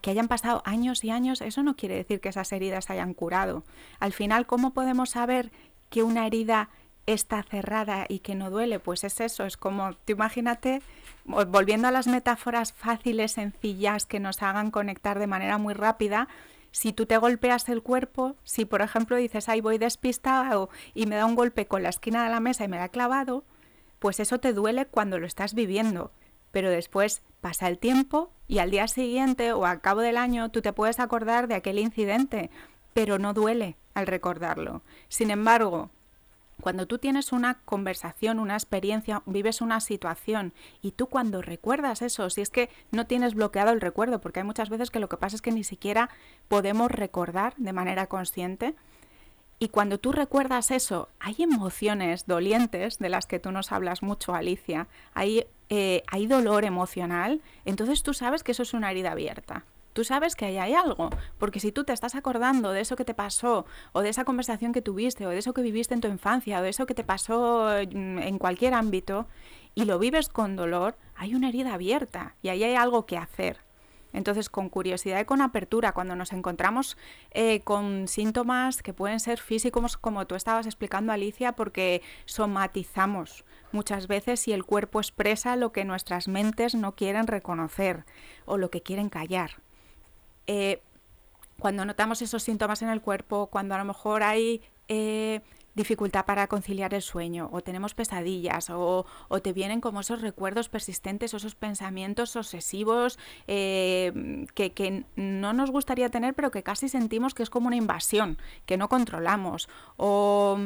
que 0.03 0.11
hayan 0.11 0.27
pasado 0.27 0.61
años 0.65 1.05
y 1.05 1.11
años, 1.11 1.43
eso 1.43 1.62
no 1.62 1.77
quiere 1.77 1.95
decir 1.95 2.21
que 2.21 2.31
esas 2.31 2.50
heridas 2.50 2.91
hayan 2.91 3.15
curado. 3.15 3.62
Al 4.00 4.12
final, 4.12 4.47
¿cómo 4.47 4.73
podemos 4.73 5.11
saber 5.11 5.53
que 5.91 6.03
una 6.03 6.27
herida 6.27 6.71
está 7.12 7.43
cerrada 7.43 8.07
y 8.09 8.21
que 8.21 8.35
no 8.35 8.50
duele? 8.50 8.79
Pues 8.81 9.05
es 9.05 9.21
eso, 9.21 9.45
es 9.45 9.57
como, 9.57 9.95
tú 9.95 10.12
imagínate, 10.12 10.83
volviendo 11.25 11.88
a 11.88 11.93
las 11.93 12.07
metáforas 12.07 12.73
fáciles, 12.73 13.33
sencillas, 13.33 14.07
que 14.07 14.21
nos 14.21 14.43
hagan 14.43 14.71
conectar 14.71 15.19
de 15.19 15.27
manera 15.27 15.59
muy 15.59 15.75
rápida, 15.75 16.29
si 16.71 16.93
tú 16.93 17.07
te 17.07 17.17
golpeas 17.17 17.69
el 17.69 17.83
cuerpo, 17.83 18.37
si 18.45 18.65
por 18.65 18.83
ejemplo 18.83 19.17
dices, 19.17 19.49
ay, 19.49 19.61
voy 19.61 19.79
despistado 19.79 20.69
y 20.95 21.07
me 21.07 21.17
da 21.17 21.25
un 21.25 21.35
golpe 21.35 21.67
con 21.67 21.83
la 21.83 21.88
esquina 21.88 22.25
de 22.25 22.31
la 22.31 22.41
mesa 22.41 22.65
y 22.65 22.69
me 22.69 22.79
da 22.79 22.88
clavado, 22.88 23.45
pues 23.99 24.21
eso 24.21 24.38
te 24.38 24.53
duele 24.53 24.87
cuando 24.87 25.19
lo 25.19 25.27
estás 25.27 25.55
viviendo. 25.55 26.12
Pero 26.50 26.71
después 26.71 27.23
pasa 27.41 27.69
el 27.69 27.79
tiempo 27.79 28.31
y 28.47 28.59
al 28.59 28.71
día 28.71 28.88
siguiente 28.88 29.53
o 29.53 29.67
al 29.67 29.81
cabo 29.81 30.00
del 30.00 30.17
año 30.17 30.50
tú 30.50 30.62
te 30.62 30.73
puedes 30.73 31.00
acordar 31.00 31.49
de 31.49 31.55
aquel 31.55 31.79
incidente, 31.79 32.50
pero 32.95 33.19
no 33.19 33.35
duele 33.35 33.77
al 33.95 34.07
recordarlo. 34.07 34.83
Sin 35.09 35.31
embargo, 35.31 35.91
cuando 36.61 36.87
tú 36.87 36.99
tienes 36.99 37.33
una 37.33 37.55
conversación, 37.65 38.38
una 38.38 38.55
experiencia, 38.55 39.23
vives 39.27 39.61
una 39.61 39.81
situación 39.81 40.53
y 40.83 40.93
tú 40.93 41.07
cuando 41.07 41.43
recuerdas 41.43 42.03
eso, 42.03 42.29
si 42.31 42.41
es 42.41 42.50
que 42.50 42.69
no 42.91 43.07
tienes 43.07 43.35
bloqueado 43.35 43.71
el 43.71 43.81
recuerdo, 43.81 44.21
porque 44.21 44.41
hay 44.41 44.47
muchas 44.47 44.69
veces 44.69 44.91
que 44.91 45.00
lo 45.00 45.09
que 45.09 45.17
pasa 45.17 45.37
es 45.37 45.43
que 45.43 45.53
ni 45.53 45.65
siquiera 45.65 46.11
podemos 46.49 46.91
recordar 46.91 47.55
de 47.57 47.73
manera 47.73 48.07
consciente, 48.07 48.75
y 49.61 49.71
cuando 49.71 49.99
tú 49.99 50.12
recuerdas 50.12 50.71
eso, 50.71 51.09
hay 51.19 51.37
emociones 51.41 52.27
dolientes 52.27 52.99
de 52.99 53.09
las 53.09 53.27
que 53.27 53.41
tú 53.41 53.50
nos 53.50 53.73
hablas 53.73 54.03
mucho, 54.03 54.35
Alicia, 54.35 54.87
hay, 55.15 55.47
eh, 55.69 56.05
hay 56.07 56.29
dolor 56.29 56.65
emocional, 56.65 57.43
entonces 57.65 58.05
tú 58.05 58.15
sabes 58.15 58.45
que 58.45 58.53
eso 58.53 58.62
es 58.62 58.73
una 58.73 58.91
herida 58.93 59.12
abierta. 59.12 59.65
Tú 59.92 60.04
sabes 60.04 60.37
que 60.37 60.45
ahí 60.45 60.59
hay 60.59 60.75
algo, 60.75 61.11
porque 61.38 61.61
si 61.61 61.73
tú 61.73 61.85
te 61.85 61.92
estás 61.92 62.14
acordando 62.14 62.73
de 62.73 62.80
eso 62.80 62.97
que 62.97 63.04
te 63.04 63.14
pasó, 63.14 63.66
o 63.92 64.02
de 64.02 64.11
esa 64.11 64.25
conversación 64.25 64.73
que 64.73 64.83
tuviste, 64.83 65.26
o 65.26 65.30
de 65.30 65.38
eso 65.38 65.52
que 65.52 65.62
viviste 65.62 65.95
en 65.95 66.00
tu 66.00 66.09
infancia, 66.09 66.61
o 66.61 66.62
de 66.62 66.68
eso 66.68 66.87
que 66.87 66.95
te 66.95 67.04
pasó 67.04 67.68
mm, 67.90 68.18
en 68.18 68.38
cualquier 68.38 68.75
ámbito, 68.75 69.26
y 69.75 69.85
lo 69.85 69.99
vives 69.99 70.28
con 70.28 70.57
dolor, 70.57 70.97
hay 71.14 71.35
una 71.35 71.49
herida 71.49 71.75
abierta 71.75 72.35
y 72.42 72.49
ahí 72.49 72.64
hay 72.64 72.75
algo 72.75 73.07
que 73.07 73.16
hacer. 73.16 73.59
Entonces, 74.12 74.49
con 74.49 74.68
curiosidad 74.71 75.21
y 75.21 75.25
con 75.25 75.42
apertura, 75.42 75.92
cuando 75.92 76.16
nos 76.16 76.33
encontramos 76.33 76.97
eh, 77.30 77.61
con 77.61 78.09
síntomas 78.09 78.83
que 78.83 78.95
pueden 78.95 79.21
ser 79.21 79.38
físicos, 79.38 79.97
como 79.97 80.26
tú 80.26 80.35
estabas 80.35 80.66
explicando, 80.66 81.12
Alicia, 81.12 81.52
porque 81.52 82.02
somatizamos 82.25 83.45
muchas 83.71 84.07
veces 84.09 84.49
y 84.49 84.52
el 84.52 84.64
cuerpo 84.64 85.00
expresa 85.00 85.57
lo 85.57 85.73
que 85.73 85.85
nuestras 85.85 86.26
mentes 86.26 86.75
no 86.75 86.95
quieren 86.95 87.26
reconocer 87.26 88.04
o 88.47 88.57
lo 88.57 88.71
que 88.71 88.83
quieren 88.83 89.11
callar. 89.11 89.62
Eh, 90.49 90.81
cuando 91.61 91.85
notamos 91.85 92.23
esos 92.23 92.43
síntomas 92.43 92.83
en 92.83 92.88
el 92.88 93.02
cuerpo, 93.02 93.49
cuando 93.49 93.75
a 93.75 93.78
lo 93.78 93.85
mejor 93.85 94.23
hay 94.23 94.62
eh, 94.88 95.40
dificultad 95.75 96.25
para 96.25 96.46
conciliar 96.46 96.94
el 96.94 97.03
sueño, 97.03 97.51
o 97.53 97.61
tenemos 97.61 97.94
pesadillas, 97.94 98.70
o, 98.70 99.05
te 99.42 99.53
vienen 99.53 99.81
como 99.81 100.01
esos 100.01 100.22
recuerdos 100.22 100.68
persistentes, 100.68 101.35
esos 101.35 101.55
pensamientos 101.55 102.35
obsesivos 102.35 103.18
eh, 103.46 104.46
que, 104.55 105.05
no 105.16 105.53
nos 105.53 105.70
gustaría 105.70 106.09
tener, 106.09 106.35
pero 106.35 106.51
que 106.51 106.62
casi 106.62 106.88
sentimos 106.88 107.35
que 107.35 107.42
es 107.42 107.51
como 107.51 107.66
una 107.66 107.77
invasión, 107.77 108.38
que 108.64 108.77
no 108.77 108.88
controlamos, 108.88 109.68
o 109.96 110.59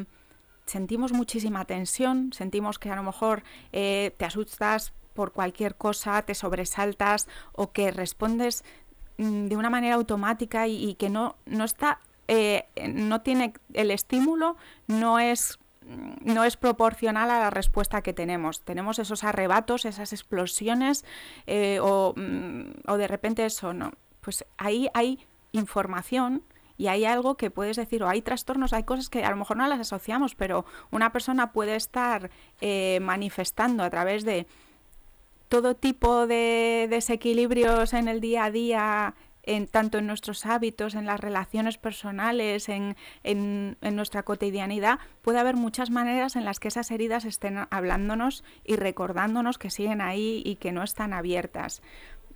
sentimos 0.67 1.13
muchísima 1.13 1.65
tensión, 1.65 2.33
sentimos 2.33 2.79
que 2.79 2.91
a 2.91 2.97
lo 2.97 3.03
mejor 3.03 3.43
te 3.73 4.25
asustas 4.25 4.93
por 5.13 5.33
cualquier 5.33 5.77
cosa, 5.77 6.23
te 6.23 6.35
sobresaltas 6.35 7.29
o 7.53 7.73
que 7.73 7.91
respondes 7.91 8.65
de 9.23 9.57
una 9.57 9.71
manera 9.71 9.95
automática 9.95 10.67
y, 10.67 10.95
que 10.95 11.11
no, 11.11 11.37
no 11.47 11.65
está 11.65 12.01
eh, 12.29 12.67
no 12.89 13.21
tiene 13.23 13.53
el 13.75 13.91
estímulo, 13.91 14.57
no 14.87 15.19
es 15.19 15.59
no 16.25 16.45
es 16.45 16.57
proporcional 16.57 17.31
a 17.31 17.41
la 17.41 17.51
respuesta 17.51 18.03
que 18.03 18.13
tenemos. 18.13 18.61
Tenemos 18.63 19.01
esos 19.01 19.25
arrebatos, 19.25 19.85
esas 19.85 20.13
explosiones 20.13 21.05
eh, 21.47 21.81
o, 21.83 22.15
mm, 22.17 22.71
o, 22.87 22.97
de 22.97 23.09
repente 23.09 23.45
eso, 23.45 23.73
¿no? 23.73 23.93
Pues 24.21 24.45
ahí 24.59 24.89
hay 24.95 25.19
información 25.51 26.45
y 26.77 26.89
hay 26.89 27.05
algo 27.05 27.37
que 27.37 27.51
puedes 27.51 27.77
decir, 27.77 28.03
o 28.03 28.09
hay 28.09 28.23
trastornos, 28.23 28.73
hay 28.73 28.85
cosas 28.85 29.09
que 29.09 29.25
a 29.25 29.31
lo 29.31 29.37
mejor 29.37 29.57
no 29.57 29.67
las 29.67 29.81
asociamos, 29.81 30.35
pero 30.35 30.65
una 30.91 31.13
persona 31.13 31.53
puede 31.53 31.77
estar 31.77 32.31
eh, 32.61 32.99
manifestando 33.01 33.83
a 33.85 33.91
través 33.91 34.25
de 34.25 34.47
todo 35.53 35.77
tipo 35.77 36.27
de 36.27 36.87
desequilibrios 36.89 37.93
en 37.93 38.09
el 38.09 38.23
día 38.23 38.47
a 38.47 38.51
día 38.51 39.15
en, 39.43 39.67
tanto 39.67 39.99
en 39.99 40.07
nuestros 40.07 40.47
hábitos, 40.47 40.95
en 40.95 41.05
las 41.05 41.21
relaciones 41.21 41.77
personales, 41.77 42.71
en, 42.71 42.97
en, 43.23 43.77
nuestra 43.95 44.23
cotidianidad, 44.23 44.99
puede 45.21 45.41
haber 45.41 45.57
muchas 45.57 45.91
maneras 45.91 46.37
en 46.37 46.47
las 46.47 46.59
que 46.59 46.69
esas 46.69 46.91
heridas 46.91 47.27
estén 47.27 47.67
hablándonos 47.69 48.45
y 48.65 48.77
recordándonos 48.77 49.59
que 49.59 49.69
siguen 49.69 50.01
ahí 50.01 50.43
y 50.43 50.57
que 50.57 50.73
no 50.73 50.83
están 50.83 51.13
abiertas. 51.13 51.83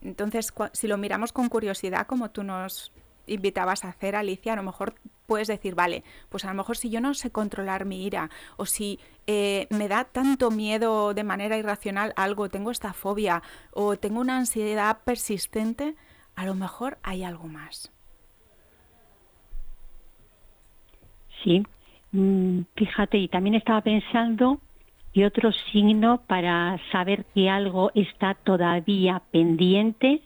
Entonces, 0.03 0.53
si 0.75 0.87
lo 0.87 0.99
miramos 0.99 1.33
con 1.33 1.49
curiosidad, 1.49 2.07
como 2.07 2.33
tú 2.33 2.43
nos 2.43 2.93
invitabas 3.27 3.85
a 3.85 3.89
hacer, 3.89 4.17
Alicia, 4.17 4.53
a 4.53 4.57
lo 4.57 4.63
mejor 4.63 4.95
puedes 5.27 5.49
decir, 5.49 5.75
vale, 5.75 6.05
pues 6.29 6.45
a 6.45 6.49
lo 6.49 6.55
mejor 6.55 6.77
si 6.77 6.91
yo 6.91 7.01
no 7.01 7.15
sé 7.15 7.31
controlar 7.31 7.85
mi 7.85 8.05
ira 8.05 8.31
o 8.57 8.67
si 8.67 8.99
eh, 9.27 9.67
me 9.71 9.89
da 9.89 10.05
tanto 10.05 10.51
miedo 10.51 11.15
de 11.15 11.25
manera 11.25 11.59
irracional 11.59 12.13
algo, 12.17 12.49
tengo 12.49 12.71
esta 12.71 12.93
fobia 12.93 13.43
o 13.73 13.97
tengo 13.97 14.21
una 14.21 14.39
ansiedad 14.39 14.99
persistente, 15.05 15.97
a 16.35 16.47
lo 16.47 16.55
mejor 16.55 16.99
hay 17.03 17.25
algo 17.25 17.49
más. 17.49 17.93
Sí, 21.43 21.63
mm, 22.13 22.61
fíjate, 22.77 23.19
y 23.19 23.29
también 23.29 23.55
estaba 23.55 23.81
pensando 23.81 24.61
y 25.13 25.25
otro 25.25 25.51
signo 25.73 26.21
para 26.27 26.79
saber 26.93 27.25
que 27.35 27.49
algo 27.49 27.91
está 27.95 28.35
todavía 28.35 29.23
pendiente 29.31 30.21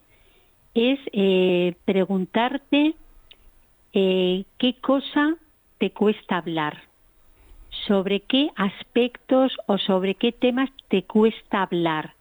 es 0.75 0.99
eh, 1.13 1.75
preguntarte 1.85 2.95
eh, 3.93 4.45
qué 4.59 4.75
cosa 4.81 5.37
te 5.79 5.91
cuesta 5.91 6.39
hablar, 6.39 6.83
sobre 7.87 8.21
qué 8.21 8.51
aspectos 8.57 9.57
o 9.67 9.79
sobre 9.79 10.15
qué 10.15 10.33
temas 10.33 10.71
te 10.89 11.05
cuesta 11.05 11.63
hablar. 11.63 12.15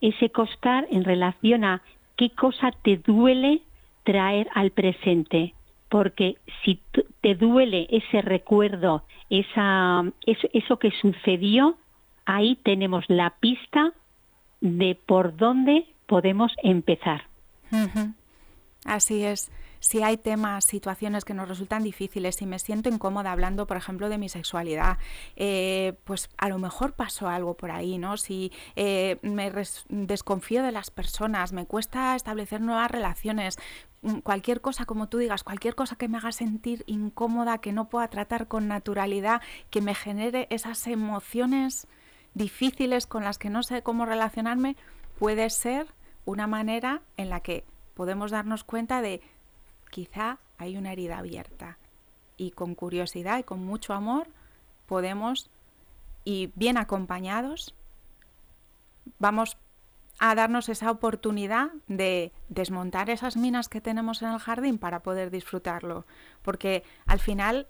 Ese 0.00 0.30
costar 0.30 0.86
en 0.90 1.04
relación 1.04 1.64
a 1.64 1.82
qué 2.16 2.30
cosa 2.30 2.72
te 2.82 2.98
duele 2.98 3.62
traer 4.04 4.48
al 4.54 4.70
presente. 4.70 5.54
Porque 5.88 6.36
si 6.64 6.80
te 7.20 7.34
duele 7.34 7.86
ese 7.90 8.20
recuerdo, 8.20 9.04
esa, 9.30 10.04
eso, 10.26 10.78
que 10.78 10.90
sucedió, 11.00 11.76
ahí 12.26 12.56
tenemos 12.64 13.04
la 13.08 13.30
pista 13.40 13.92
de 14.60 14.96
por 15.06 15.36
dónde 15.36 15.86
podemos 16.06 16.52
empezar. 16.62 17.24
Así 18.84 19.24
es 19.24 19.50
si 19.84 20.02
hay 20.02 20.16
temas, 20.16 20.64
situaciones 20.64 21.26
que 21.26 21.34
nos 21.34 21.46
resultan 21.46 21.82
difíciles, 21.82 22.36
si 22.36 22.46
me 22.46 22.58
siento 22.58 22.88
incómoda 22.88 23.32
hablando, 23.32 23.66
por 23.66 23.76
ejemplo, 23.76 24.08
de 24.08 24.16
mi 24.16 24.30
sexualidad, 24.30 24.96
eh, 25.36 25.98
pues 26.04 26.30
a 26.38 26.48
lo 26.48 26.58
mejor 26.58 26.94
pasó 26.94 27.28
algo 27.28 27.54
por 27.54 27.70
ahí, 27.70 27.98
¿no? 27.98 28.16
Si 28.16 28.50
eh, 28.76 29.18
me 29.20 29.52
desconfío 29.90 30.62
de 30.62 30.72
las 30.72 30.90
personas, 30.90 31.52
me 31.52 31.66
cuesta 31.66 32.16
establecer 32.16 32.62
nuevas 32.62 32.90
relaciones, 32.90 33.58
mm, 34.00 34.20
cualquier 34.20 34.62
cosa, 34.62 34.86
como 34.86 35.10
tú 35.10 35.18
digas, 35.18 35.44
cualquier 35.44 35.74
cosa 35.74 35.96
que 35.96 36.08
me 36.08 36.16
haga 36.16 36.32
sentir 36.32 36.82
incómoda, 36.86 37.58
que 37.58 37.72
no 37.72 37.90
pueda 37.90 38.08
tratar 38.08 38.48
con 38.48 38.68
naturalidad, 38.68 39.42
que 39.68 39.82
me 39.82 39.94
genere 39.94 40.46
esas 40.48 40.86
emociones 40.86 41.88
difíciles 42.32 43.06
con 43.06 43.22
las 43.22 43.36
que 43.36 43.50
no 43.50 43.62
sé 43.62 43.82
cómo 43.82 44.06
relacionarme, 44.06 44.78
puede 45.18 45.50
ser 45.50 45.88
una 46.24 46.46
manera 46.46 47.02
en 47.16 47.30
la 47.30 47.40
que 47.40 47.64
podemos 47.94 48.30
darnos 48.30 48.64
cuenta 48.64 49.00
de 49.02 49.20
quizá 49.90 50.38
hay 50.58 50.76
una 50.76 50.92
herida 50.92 51.18
abierta 51.18 51.78
y 52.36 52.50
con 52.50 52.74
curiosidad 52.74 53.38
y 53.38 53.44
con 53.44 53.64
mucho 53.64 53.92
amor 53.92 54.28
podemos 54.86 55.50
y 56.24 56.52
bien 56.54 56.76
acompañados 56.78 57.74
vamos 59.18 59.56
a 60.18 60.34
darnos 60.34 60.68
esa 60.68 60.90
oportunidad 60.90 61.70
de 61.88 62.32
desmontar 62.48 63.10
esas 63.10 63.36
minas 63.36 63.68
que 63.68 63.80
tenemos 63.80 64.22
en 64.22 64.30
el 64.30 64.38
jardín 64.38 64.78
para 64.78 65.00
poder 65.00 65.30
disfrutarlo. 65.30 66.06
Porque 66.42 66.84
al 67.06 67.18
final, 67.18 67.66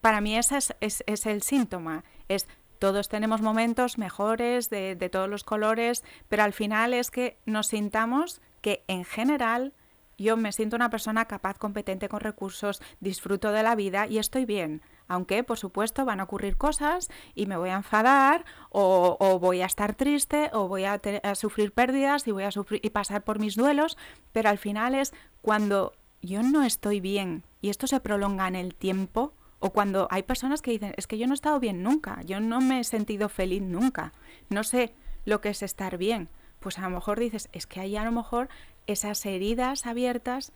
para 0.00 0.20
mí 0.20 0.36
ese 0.36 0.58
es, 0.80 1.04
es, 1.06 1.26
el 1.26 1.42
síntoma. 1.42 2.04
Es 2.28 2.48
todos 2.78 3.08
tenemos 3.08 3.42
momentos 3.42 3.98
mejores 3.98 4.70
de, 4.70 4.96
de 4.96 5.08
todos 5.08 5.28
los 5.28 5.44
colores, 5.44 6.04
pero 6.28 6.42
al 6.42 6.52
final 6.52 6.94
es 6.94 7.10
que 7.10 7.38
nos 7.46 7.68
sintamos 7.68 8.40
que 8.60 8.84
en 8.88 9.04
general 9.04 9.72
yo 10.18 10.36
me 10.36 10.52
siento 10.52 10.76
una 10.76 10.90
persona 10.90 11.26
capaz, 11.26 11.58
competente 11.58 12.08
con 12.08 12.20
recursos, 12.20 12.80
disfruto 13.00 13.52
de 13.52 13.62
la 13.62 13.74
vida 13.74 14.06
y 14.06 14.18
estoy 14.18 14.46
bien. 14.46 14.82
Aunque, 15.08 15.44
por 15.44 15.58
supuesto, 15.58 16.04
van 16.04 16.20
a 16.20 16.24
ocurrir 16.24 16.56
cosas 16.56 17.10
y 17.34 17.46
me 17.46 17.56
voy 17.56 17.68
a 17.68 17.76
enfadar 17.76 18.44
o, 18.70 19.38
voy 19.40 19.60
a 19.60 19.66
estar 19.66 19.94
triste 19.94 20.50
o 20.52 20.68
voy 20.68 20.84
a, 20.84 21.00
sufrir 21.34 21.72
pérdidas 21.72 22.26
y 22.26 22.32
voy 22.32 22.44
a 22.44 22.50
sufrir 22.50 22.80
y 22.82 22.90
pasar 22.90 23.22
por 23.22 23.38
mis 23.38 23.56
duelos, 23.56 23.96
pero 24.32 24.48
al 24.48 24.58
final 24.58 24.94
es 24.94 25.12
cuando 25.42 25.92
yo 26.22 26.42
no 26.42 26.64
estoy 26.64 27.00
bien 27.00 27.44
y 27.60 27.68
esto 27.68 27.86
se 27.86 28.00
prolonga 28.00 28.48
en 28.48 28.56
el 28.56 28.74
tiempo 28.74 29.34
o 29.66 29.70
cuando 29.70 30.06
hay 30.12 30.22
personas 30.22 30.62
que 30.62 30.70
dicen, 30.70 30.94
es 30.96 31.08
que 31.08 31.18
yo 31.18 31.26
no 31.26 31.32
he 31.32 31.34
estado 31.34 31.58
bien 31.58 31.82
nunca, 31.82 32.22
yo 32.24 32.38
no 32.38 32.60
me 32.60 32.78
he 32.78 32.84
sentido 32.84 33.28
feliz 33.28 33.62
nunca, 33.62 34.12
no 34.48 34.62
sé 34.62 34.92
lo 35.24 35.40
que 35.40 35.48
es 35.48 35.62
estar 35.64 35.98
bien. 35.98 36.28
Pues 36.60 36.78
a 36.78 36.82
lo 36.82 36.90
mejor 36.90 37.18
dices, 37.18 37.48
es 37.52 37.66
que 37.66 37.80
ahí 37.80 37.96
a 37.96 38.04
lo 38.04 38.12
mejor 38.12 38.48
esas 38.86 39.26
heridas 39.26 39.84
abiertas 39.84 40.52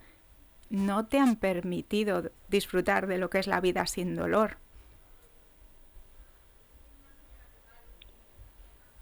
no 0.69 1.07
te 1.07 1.19
han 1.19 1.35
permitido 1.35 2.31
disfrutar 2.49 3.09
de 3.09 3.19
lo 3.19 3.31
que 3.31 3.41
es 3.41 3.49
la 3.49 3.61
vida 3.61 3.85
sin 3.87 4.15
dolor. 4.15 4.59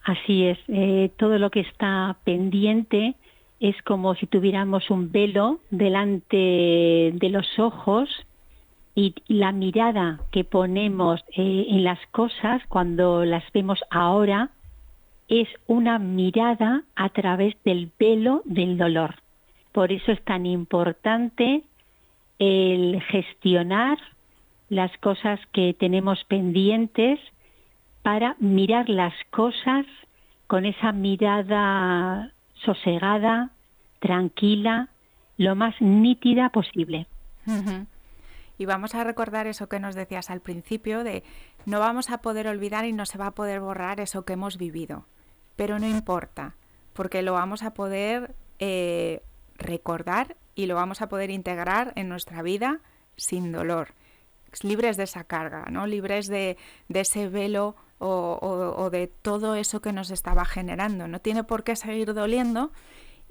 Así 0.05 0.45
es, 0.45 0.59
eh, 0.69 1.11
todo 1.19 1.37
lo 1.39 1.51
que 1.51 1.61
está 1.61 2.17
pendiente 2.25 3.15
es 3.61 3.77
como 3.83 4.15
si 4.15 4.27
tuviéramos 4.27 4.89
un 4.89 5.13
velo 5.13 5.61
delante 5.69 7.13
de 7.13 7.29
los 7.29 7.59
ojos 7.59 8.09
y 8.99 9.15
la 9.29 9.53
mirada 9.53 10.19
que 10.33 10.43
ponemos 10.43 11.21
eh, 11.37 11.67
en 11.69 11.85
las 11.85 12.01
cosas 12.11 12.61
cuando 12.69 13.25
las 13.25 13.45
vemos 13.53 13.79
ahora 13.91 14.51
es 15.29 15.47
una 15.69 16.01
mirada 16.01 16.83
a 16.97 17.09
través 17.11 17.55
del 17.65 17.93
velo 17.97 18.43
del 18.45 18.77
dolor. 18.77 19.15
Por 19.71 19.93
eso 19.93 20.11
es 20.11 20.21
tan 20.25 20.47
importante 20.47 21.63
el 22.41 23.01
gestionar 23.03 23.99
las 24.69 24.91
cosas 24.99 25.39
que 25.53 25.75
tenemos 25.75 26.25
pendientes 26.25 27.21
para 28.03 28.35
mirar 28.41 28.89
las 28.89 29.15
cosas 29.31 29.87
con 30.49 30.67
esa 30.67 30.91
mirada 30.91 32.33
sosegada, 32.65 33.51
tranquila, 34.01 34.89
lo 35.37 35.55
más 35.55 35.81
nítida 35.81 36.49
posible. 36.49 37.07
Y 38.59 38.67
vamos 38.67 38.95
a 38.97 39.05
recordar 39.05 39.47
eso 39.47 39.69
que 39.69 39.79
nos 39.79 39.95
decías 39.95 40.31
al 40.31 40.41
principio 40.41 41.05
de 41.05 41.23
no 41.65 41.79
vamos 41.79 42.11
a 42.11 42.19
poder 42.19 42.49
olvidar 42.49 42.85
y 42.85 42.93
no 42.93 43.07
se 43.07 43.17
va 43.17 43.29
a 43.29 43.35
poder 43.35 43.61
borrar 43.61 44.01
eso 44.01 44.25
que 44.25 44.33
hemos 44.35 44.59
vivido. 44.59 45.07
Pero 45.55 45.79
no 45.79 45.87
importa, 45.87 46.57
porque 46.93 47.23
lo 47.23 47.33
vamos 47.33 47.63
a 47.63 47.73
poder 47.73 48.35
eh, 48.59 49.23
recordar 49.55 50.37
y 50.55 50.67
lo 50.67 50.75
vamos 50.75 51.03
a 51.03 51.09
poder 51.09 51.31
integrar 51.31 51.93
en 51.95 52.09
nuestra 52.09 52.43
vida 52.43 52.81
sin 53.17 53.53
dolor, 53.53 53.95
libres 54.63 54.97
de 54.97 55.05
esa 55.05 55.25
carga, 55.25 55.67
¿no? 55.71 55.87
libres 55.87 56.27
de, 56.27 56.57
ese 56.89 57.29
velo 57.29 57.77
o, 57.99 58.89
de 58.91 59.07
todo 59.09 59.55
eso 59.55 59.81
que 59.81 59.93
nos 59.93 60.11
estaba 60.11 60.45
generando. 60.45 61.07
No 61.07 61.21
tiene 61.21 61.45
por 61.45 61.65
qué 61.65 61.77
seguir 61.77 62.15
doliendo 62.15 62.73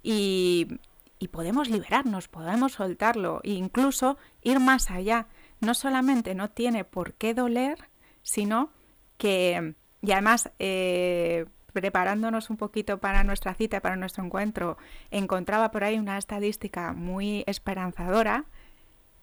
y, 0.04 0.80
y 1.20 1.30
podemos 1.30 1.70
liberarnos, 1.70 2.28
podemos 2.28 2.74
soltarlo 2.74 3.42
e 3.44 3.52
incluso 3.52 4.18
ir 4.42 4.60
más 4.60 4.92
allá. 4.92 5.28
No 5.60 5.74
solamente 5.74 6.36
no 6.36 6.50
tiene 6.50 6.84
por 6.84 7.14
qué 7.14 7.34
doler, 7.34 7.90
sino 8.22 8.72
que, 9.18 9.76
y 10.02 10.12
además 10.12 10.52
eh, 10.60 11.46
preparándonos 11.74 12.50
un 12.50 12.58
poquito 12.58 13.00
para 13.00 13.24
nuestra 13.24 13.54
cita, 13.54 13.82
para 13.82 13.96
nuestro 13.96 14.24
encuentro, 14.24 14.78
encontraba 15.12 15.72
por 15.72 15.84
ahí 15.84 15.98
una 15.98 16.18
estadística 16.18 16.94
muy 16.94 17.44
esperanzadora, 17.48 18.46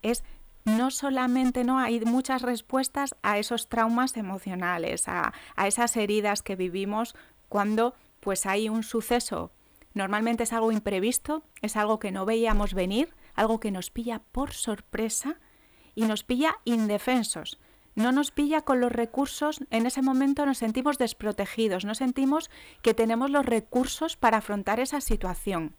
es 0.03 0.25
no 0.65 0.91
solamente 0.91 1.65
no 1.65 1.79
hay 1.79 2.01
muchas 2.01 2.43
respuestas 2.43 3.17
a 3.23 3.39
esos 3.39 3.69
traumas 3.69 4.17
emocionales, 4.17 5.09
a, 5.09 5.35
a 5.57 5.67
esas 5.67 5.97
heridas 5.97 6.43
que 6.43 6.57
vivimos 6.57 7.15
cuando 7.49 7.95
pues 8.21 8.47
hay 8.47 8.69
un 8.69 8.83
suceso. 8.83 9.51
Normalmente 9.95 10.43
es 10.43 10.53
algo 10.53 10.73
imprevisto, 10.73 11.45
es 11.63 11.77
algo 11.77 11.99
que 11.99 12.13
no 12.13 12.27
veíamos 12.27 12.75
venir, 12.75 13.15
algo 13.35 13.61
que 13.61 13.71
nos 13.71 13.91
pilla 13.91 14.21
por 14.33 14.53
sorpresa 14.53 15.41
y 15.95 16.05
nos 16.05 16.25
pilla 16.25 16.59
indefensos 16.65 17.59
no 17.95 18.13
nos 18.13 18.31
pilla 18.31 18.63
con 18.63 18.81
los 18.81 18.93
recursos, 18.93 19.61
en 19.71 19.87
ese 19.87 20.03
momento 20.03 20.45
nos 20.47 20.59
sentimos 20.59 20.99
desprotegidos, 20.99 21.85
no 21.85 21.95
sentimos 21.95 22.51
que 22.83 22.95
tenemos 22.95 23.31
los 23.31 23.47
recursos 23.47 24.17
para 24.17 24.39
afrontar 24.39 24.81
esa 24.81 25.01
situación. 25.01 25.77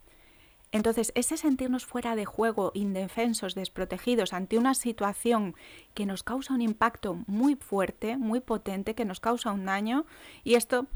Entonces, 0.71 1.11
ese 1.15 1.37
sentirnos 1.37 1.85
fuera 1.85 2.15
de 2.15 2.25
juego, 2.25 2.71
indefensos, 2.73 3.55
desprotegidos 3.55 4.33
ante 4.33 4.57
una 4.57 4.73
situación 4.73 5.55
que 5.93 6.05
nos 6.05 6.23
causa 6.23 6.53
un 6.53 6.61
impacto 6.61 7.23
muy 7.27 7.55
fuerte, 7.55 8.17
muy 8.17 8.41
potente, 8.41 8.95
que 8.95 9.05
nos 9.05 9.19
causa 9.19 9.51
un 9.51 9.65
daño, 9.65 10.05
y 10.43 10.55
esto, 10.55 10.87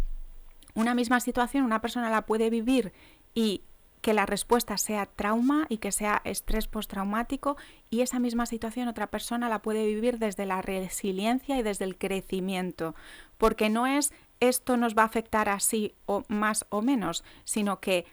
una 0.79 0.95
misma 0.95 1.19
situación, 1.19 1.65
una 1.65 1.81
persona 1.81 2.09
la 2.09 2.25
puede 2.25 2.49
vivir 2.49 2.93
y 3.33 3.63
que 4.01 4.13
la 4.13 4.25
respuesta 4.25 4.77
sea 4.77 5.07
trauma 5.07 5.65
y 5.67 5.79
que 5.79 5.91
sea 5.91 6.21
estrés 6.23 6.67
postraumático 6.67 7.57
y 7.89 7.99
esa 7.99 8.17
misma 8.17 8.45
situación 8.45 8.87
otra 8.87 9.07
persona 9.07 9.49
la 9.49 9.61
puede 9.61 9.85
vivir 9.85 10.19
desde 10.19 10.45
la 10.45 10.61
resiliencia 10.61 11.59
y 11.59 11.63
desde 11.63 11.83
el 11.83 11.97
crecimiento, 11.97 12.95
porque 13.37 13.69
no 13.69 13.87
es 13.87 14.13
esto 14.39 14.77
nos 14.77 14.97
va 14.97 15.01
a 15.01 15.07
afectar 15.07 15.49
así 15.49 15.93
o 16.05 16.23
más 16.29 16.65
o 16.69 16.81
menos, 16.81 17.25
sino 17.43 17.81
que 17.81 18.05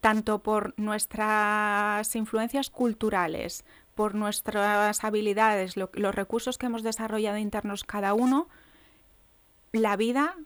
tanto 0.00 0.40
por 0.40 0.74
nuestras 0.76 2.14
influencias 2.16 2.70
culturales, 2.70 3.64
por 3.94 4.16
nuestras 4.16 5.04
habilidades, 5.04 5.76
los 5.76 6.14
recursos 6.14 6.58
que 6.58 6.66
hemos 6.66 6.82
desarrollado 6.82 7.38
internos 7.38 7.84
cada 7.84 8.14
uno, 8.14 8.48
la 9.70 9.96
vida 9.96 10.36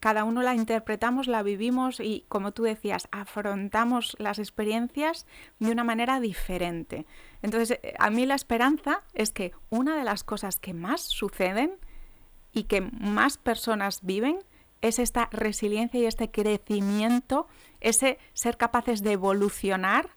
cada 0.00 0.24
uno 0.24 0.42
la 0.42 0.54
interpretamos, 0.54 1.26
la 1.26 1.42
vivimos 1.42 2.00
y, 2.00 2.24
como 2.28 2.52
tú 2.52 2.64
decías, 2.64 3.08
afrontamos 3.10 4.16
las 4.18 4.38
experiencias 4.38 5.26
de 5.58 5.72
una 5.72 5.84
manera 5.84 6.20
diferente. 6.20 7.06
Entonces, 7.42 7.78
eh, 7.82 7.94
a 7.98 8.10
mí 8.10 8.26
la 8.26 8.34
esperanza 8.34 9.02
es 9.14 9.32
que 9.32 9.52
una 9.70 9.96
de 9.96 10.04
las 10.04 10.24
cosas 10.24 10.58
que 10.58 10.74
más 10.74 11.00
suceden 11.02 11.72
y 12.52 12.64
que 12.64 12.80
más 12.80 13.38
personas 13.38 14.00
viven 14.02 14.38
es 14.82 14.98
esta 14.98 15.28
resiliencia 15.32 16.00
y 16.00 16.06
este 16.06 16.30
crecimiento, 16.30 17.46
ese 17.80 18.18
ser 18.32 18.56
capaces 18.56 19.02
de 19.02 19.12
evolucionar 19.12 20.10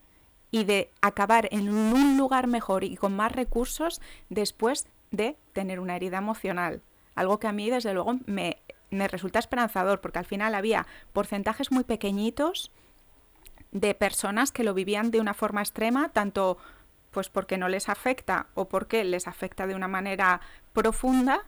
y 0.52 0.65
de 0.65 0.91
acabar 1.02 1.47
en 1.52 1.73
un 1.73 2.17
lugar 2.17 2.47
mejor 2.47 2.84
y 2.84 2.95
con 2.95 3.15
más 3.15 3.32
recursos 3.32 4.02
después 4.30 4.88
de 5.12 5.38
tener 5.52 5.80
una 5.80 5.95
herida 5.95 6.17
emocional. 6.17 6.82
Algo 7.15 7.39
que 7.39 7.47
a 7.47 7.52
mí, 7.52 7.69
desde 7.69 7.93
luego, 7.93 8.19
me 8.26 8.58
me 8.93 9.08
resulta 9.08 9.39
esperanzador 9.39 10.01
porque 10.01 10.19
al 10.19 10.25
final 10.25 10.56
había 10.56 10.88
porcentajes 11.13 11.71
muy 11.71 11.84
pequeñitos 11.84 12.71
de 13.71 13.95
personas 13.95 14.51
que 14.51 14.63
lo 14.63 14.73
vivían 14.73 15.12
de 15.12 15.19
una 15.19 15.34
forma 15.34 15.62
extrema, 15.62 16.10
tanto 16.10 16.58
pues 17.12 17.29
porque 17.29 17.58
no 17.58 17.69
les 17.69 17.89
afecta 17.89 18.47
o 18.56 18.67
porque 18.67 19.03
les 19.03 19.27
afecta 19.27 19.67
de 19.67 19.75
una 19.75 19.88
manera 19.88 20.41
profunda 20.73 21.43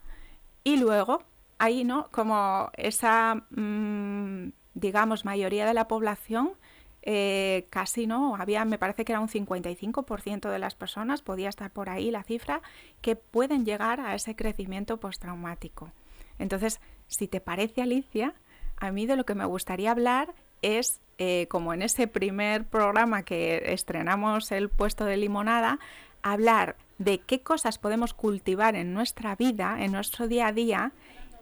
y 0.63 0.77
luego 0.77 1.23
ahí 1.57 1.83
no 1.83 2.09
como 2.11 2.69
esa 2.77 3.43
mm, 3.49 4.49
digamos 4.73 5.25
mayoría 5.25 5.65
de 5.65 5.73
la 5.73 5.87
población 5.87 6.53
eh, 7.01 7.67
casi 7.69 8.07
no 8.07 8.35
había 8.35 8.65
me 8.65 8.77
parece 8.77 9.05
que 9.05 9.11
era 9.11 9.19
un 9.19 9.27
55% 9.27 10.49
de 10.49 10.59
las 10.59 10.75
personas 10.75 11.21
podía 11.21 11.49
estar 11.49 11.71
por 11.71 11.89
ahí 11.89 12.11
la 12.11 12.23
cifra 12.23 12.61
que 13.01 13.15
pueden 13.15 13.65
llegar 13.65 13.99
a 13.99 14.15
ese 14.15 14.35
crecimiento 14.35 14.97
postraumático. 14.97 15.91
Entonces 16.39 16.81
si 17.07 17.27
te 17.27 17.41
parece, 17.41 17.81
Alicia, 17.81 18.33
a 18.77 18.91
mí 18.91 19.05
de 19.05 19.15
lo 19.15 19.25
que 19.25 19.35
me 19.35 19.45
gustaría 19.45 19.91
hablar 19.91 20.33
es, 20.61 20.99
eh, 21.17 21.47
como 21.49 21.73
en 21.73 21.81
ese 21.81 22.07
primer 22.07 22.65
programa 22.65 23.23
que 23.23 23.73
estrenamos 23.73 24.51
el 24.51 24.69
puesto 24.69 25.05
de 25.05 25.17
limonada, 25.17 25.79
hablar 26.21 26.75
de 26.97 27.19
qué 27.19 27.41
cosas 27.41 27.77
podemos 27.77 28.13
cultivar 28.13 28.75
en 28.75 28.93
nuestra 28.93 29.35
vida, 29.35 29.77
en 29.79 29.91
nuestro 29.91 30.27
día 30.27 30.47
a 30.47 30.51
día, 30.53 30.91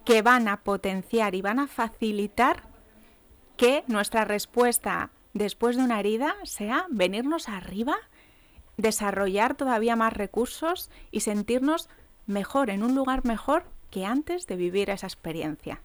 que 0.06 0.22
van 0.22 0.48
a 0.48 0.58
potenciar 0.58 1.36
y 1.36 1.42
van 1.42 1.60
a 1.60 1.68
facilitar 1.68 2.64
que 3.56 3.84
nuestra 3.88 4.26
respuesta 4.26 5.12
después 5.34 5.78
de 5.78 5.84
una 5.84 6.00
herida 6.00 6.36
sea 6.44 6.86
venirnos 6.90 7.50
arriba, 7.50 7.96
desarrollar 8.78 9.56
todavía 9.56 9.96
más 9.96 10.14
recursos 10.14 10.90
y 11.12 11.22
sentirnos 11.22 11.90
mejor, 12.26 12.70
en 12.70 12.84
un 12.84 12.96
lugar 12.96 13.26
mejor 13.26 13.66
que 13.94 14.06
antes 14.06 14.48
de 14.48 14.56
vivir 14.56 14.90
esa 14.90 15.06
experiencia. 15.06 15.80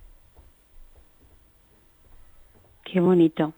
Qué 2.85 3.01
bonito. 3.01 3.53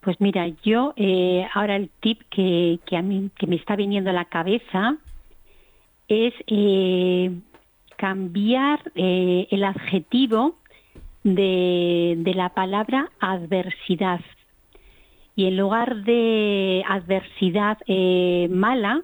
Pues 0.00 0.20
mira, 0.20 0.48
yo 0.64 0.94
eh, 0.96 1.46
ahora 1.54 1.76
el 1.76 1.90
tip 2.00 2.20
que, 2.28 2.80
a 2.90 3.02
mí 3.02 3.30
que 3.38 3.46
me 3.46 3.54
está 3.54 3.76
viniendo 3.76 4.10
a 4.10 4.12
la 4.12 4.24
cabeza 4.24 4.96
es 6.08 6.34
eh, 6.48 7.30
cambiar 7.96 8.80
eh, 8.96 9.46
el 9.52 9.62
adjetivo 9.62 10.56
de, 11.22 12.32
la 12.34 12.48
palabra 12.48 13.12
adversidad. 13.20 14.20
Y 15.36 15.46
en 15.46 15.56
lugar 15.56 16.02
de 16.02 16.82
adversidad 16.88 17.78
mala, 18.50 19.02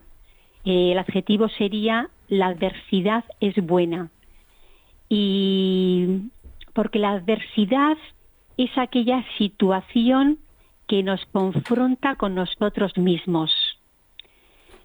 el 0.65 0.99
adjetivo 0.99 1.49
sería 1.49 2.11
la 2.29 2.49
adversidad 2.49 3.25
es 3.41 3.55
buena. 3.57 4.11
Y 5.11 6.31
porque 6.73 6.99
la 6.99 7.11
adversidad 7.11 7.99
es 8.57 8.71
aquella 8.79 9.23
situación 9.37 10.39
que 10.89 11.03
nos 11.03 11.25
confronta 11.27 12.17
con 12.17 12.35
nosotros 12.35 12.97
mismos. 12.97 13.53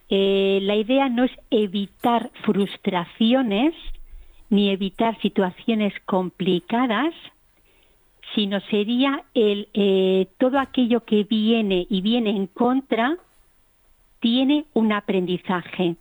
Eh, 0.10 0.60
la 0.62 0.76
idea 0.76 1.10
no 1.10 1.24
es 1.24 1.32
evitar 1.50 2.32
frustraciones 2.44 3.74
ni 4.50 4.70
evitar 4.70 5.20
situaciones 5.22 5.94
complicadas, 6.06 7.14
sino 8.36 8.60
sería 8.62 9.24
el, 9.34 9.68
eh, 9.74 10.28
todo 10.38 10.60
aquello 10.60 11.04
que 11.06 11.24
viene 11.24 11.88
y 11.90 12.02
viene 12.02 12.32
en 12.32 12.48
contra 12.48 13.18
tiene 14.20 14.66
un 14.74 14.92
aprendizaje. 14.92 15.96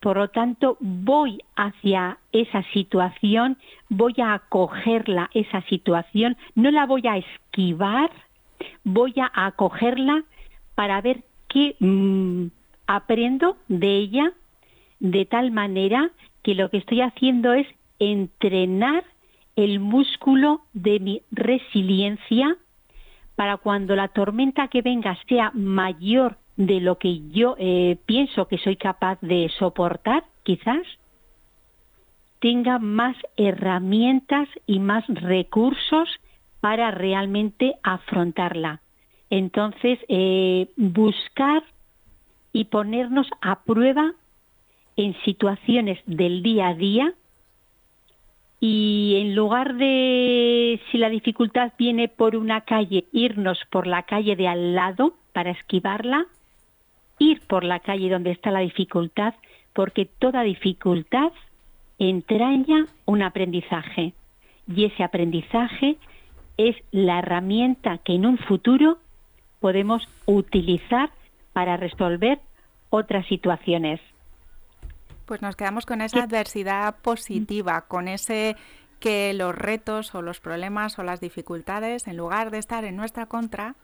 Por 0.00 0.16
lo 0.16 0.28
tanto, 0.28 0.76
voy 0.80 1.38
hacia 1.56 2.18
esa 2.32 2.62
situación, 2.72 3.58
voy 3.88 4.14
a 4.18 4.34
acogerla, 4.34 5.28
esa 5.34 5.62
situación, 5.62 6.36
no 6.54 6.70
la 6.70 6.86
voy 6.86 7.06
a 7.06 7.16
esquivar, 7.16 8.10
voy 8.84 9.14
a 9.20 9.46
acogerla 9.46 10.22
para 10.74 11.00
ver 11.00 11.24
qué 11.48 11.74
mm, 11.80 12.46
aprendo 12.86 13.56
de 13.66 13.96
ella, 13.96 14.32
de 15.00 15.24
tal 15.24 15.50
manera 15.50 16.10
que 16.42 16.54
lo 16.54 16.70
que 16.70 16.78
estoy 16.78 17.00
haciendo 17.00 17.52
es 17.52 17.66
entrenar 17.98 19.04
el 19.56 19.80
músculo 19.80 20.60
de 20.72 21.00
mi 21.00 21.22
resiliencia 21.32 22.56
para 23.34 23.56
cuando 23.56 23.96
la 23.96 24.08
tormenta 24.08 24.68
que 24.68 24.82
venga 24.82 25.18
sea 25.28 25.50
mayor 25.54 26.38
de 26.58 26.80
lo 26.80 26.98
que 26.98 27.20
yo 27.30 27.54
eh, 27.56 27.96
pienso 28.04 28.48
que 28.48 28.58
soy 28.58 28.76
capaz 28.76 29.18
de 29.20 29.48
soportar, 29.58 30.24
quizás, 30.42 30.82
tenga 32.40 32.80
más 32.80 33.16
herramientas 33.36 34.48
y 34.66 34.80
más 34.80 35.04
recursos 35.06 36.08
para 36.60 36.90
realmente 36.90 37.76
afrontarla. 37.84 38.80
Entonces, 39.30 40.00
eh, 40.08 40.68
buscar 40.76 41.62
y 42.52 42.64
ponernos 42.64 43.28
a 43.40 43.62
prueba 43.62 44.14
en 44.96 45.14
situaciones 45.24 46.00
del 46.06 46.42
día 46.42 46.68
a 46.68 46.74
día 46.74 47.14
y 48.58 49.18
en 49.20 49.36
lugar 49.36 49.76
de, 49.76 50.80
si 50.90 50.98
la 50.98 51.08
dificultad 51.08 51.72
viene 51.78 52.08
por 52.08 52.34
una 52.34 52.62
calle, 52.62 53.04
irnos 53.12 53.60
por 53.70 53.86
la 53.86 54.02
calle 54.02 54.34
de 54.34 54.48
al 54.48 54.74
lado 54.74 55.14
para 55.32 55.50
esquivarla, 55.50 56.26
ir 57.18 57.40
por 57.46 57.64
la 57.64 57.80
calle 57.80 58.10
donde 58.10 58.30
está 58.30 58.50
la 58.50 58.60
dificultad, 58.60 59.34
porque 59.72 60.06
toda 60.06 60.42
dificultad 60.42 61.32
entraña 61.98 62.86
un 63.04 63.22
aprendizaje. 63.22 64.12
Y 64.66 64.84
ese 64.84 65.02
aprendizaje 65.02 65.96
es 66.56 66.76
la 66.90 67.20
herramienta 67.20 67.98
que 67.98 68.14
en 68.14 68.26
un 68.26 68.38
futuro 68.38 68.98
podemos 69.60 70.08
utilizar 70.26 71.10
para 71.52 71.76
resolver 71.76 72.40
otras 72.90 73.26
situaciones. 73.26 74.00
Pues 75.26 75.42
nos 75.42 75.56
quedamos 75.56 75.86
con 75.86 76.00
esa 76.00 76.22
adversidad 76.22 76.96
positiva, 77.02 77.82
con 77.82 78.08
ese 78.08 78.56
que 78.98 79.32
los 79.34 79.54
retos 79.54 80.14
o 80.14 80.22
los 80.22 80.40
problemas 80.40 80.98
o 80.98 81.02
las 81.02 81.20
dificultades, 81.20 82.06
en 82.08 82.16
lugar 82.16 82.50
de 82.50 82.58
estar 82.58 82.84
en 82.84 82.96
nuestra 82.96 83.26
contra, 83.26 83.74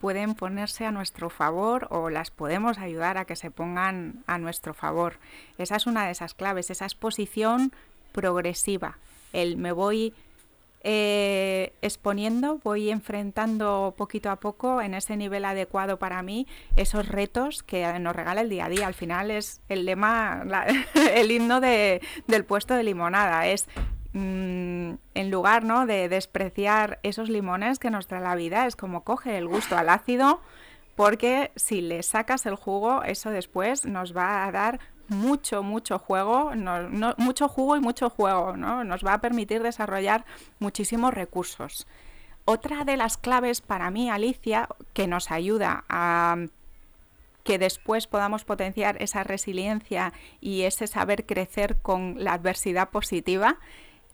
pueden 0.00 0.34
ponerse 0.34 0.86
a 0.86 0.92
nuestro 0.92 1.30
favor 1.30 1.88
o 1.90 2.10
las 2.10 2.30
podemos 2.30 2.78
ayudar 2.78 3.18
a 3.18 3.24
que 3.24 3.36
se 3.36 3.50
pongan 3.50 4.22
a 4.26 4.38
nuestro 4.38 4.74
favor. 4.74 5.18
Esa 5.58 5.76
es 5.76 5.86
una 5.86 6.06
de 6.06 6.12
esas 6.12 6.34
claves, 6.34 6.70
esa 6.70 6.84
exposición 6.84 7.72
progresiva. 8.12 8.98
El 9.32 9.56
me 9.56 9.72
voy 9.72 10.14
eh, 10.84 11.72
exponiendo, 11.82 12.60
voy 12.62 12.90
enfrentando 12.90 13.94
poquito 13.96 14.30
a 14.30 14.36
poco 14.36 14.80
en 14.80 14.94
ese 14.94 15.16
nivel 15.16 15.44
adecuado 15.44 15.98
para 15.98 16.22
mí 16.22 16.46
esos 16.76 17.08
retos 17.08 17.64
que 17.64 17.98
nos 17.98 18.14
regala 18.14 18.42
el 18.42 18.48
día 18.48 18.66
a 18.66 18.68
día. 18.68 18.86
Al 18.86 18.94
final 18.94 19.30
es 19.30 19.60
el 19.68 19.84
lema, 19.84 20.44
el 21.14 21.30
himno 21.30 21.60
del 21.60 22.44
puesto 22.46 22.74
de 22.74 22.84
limonada, 22.84 23.46
es 23.48 23.66
Mm, 24.20 24.94
en 25.14 25.30
lugar 25.30 25.62
¿no? 25.62 25.86
de 25.86 26.08
despreciar 26.08 26.98
esos 27.04 27.28
limones 27.28 27.78
que 27.78 27.88
nos 27.88 28.08
trae 28.08 28.20
la 28.20 28.34
vida, 28.34 28.66
es 28.66 28.74
como 28.74 29.04
coge 29.04 29.38
el 29.38 29.46
gusto 29.46 29.78
al 29.78 29.88
ácido, 29.88 30.40
porque 30.96 31.52
si 31.54 31.80
le 31.82 32.02
sacas 32.02 32.44
el 32.44 32.56
jugo, 32.56 33.04
eso 33.04 33.30
después 33.30 33.86
nos 33.86 34.16
va 34.16 34.44
a 34.44 34.50
dar 34.50 34.80
mucho, 35.06 35.62
mucho 35.62 36.00
juego, 36.00 36.50
mucho 37.16 37.48
jugo 37.48 37.76
y 37.76 37.80
mucho 37.80 38.10
juego, 38.10 38.56
¿no? 38.56 38.82
Nos 38.82 39.06
va 39.06 39.12
a 39.14 39.20
permitir 39.20 39.62
desarrollar 39.62 40.24
muchísimos 40.58 41.14
recursos. 41.14 41.86
Otra 42.44 42.84
de 42.84 42.96
las 42.96 43.18
claves 43.18 43.60
para 43.60 43.88
mí, 43.92 44.10
Alicia, 44.10 44.68
que 44.94 45.06
nos 45.06 45.30
ayuda 45.30 45.84
a 45.88 46.38
que 47.44 47.58
después 47.58 48.08
podamos 48.08 48.44
potenciar 48.44 49.00
esa 49.00 49.22
resiliencia 49.22 50.12
y 50.40 50.62
ese 50.62 50.88
saber 50.88 51.24
crecer 51.24 51.76
con 51.76 52.16
la 52.18 52.32
adversidad 52.32 52.90
positiva, 52.90 53.58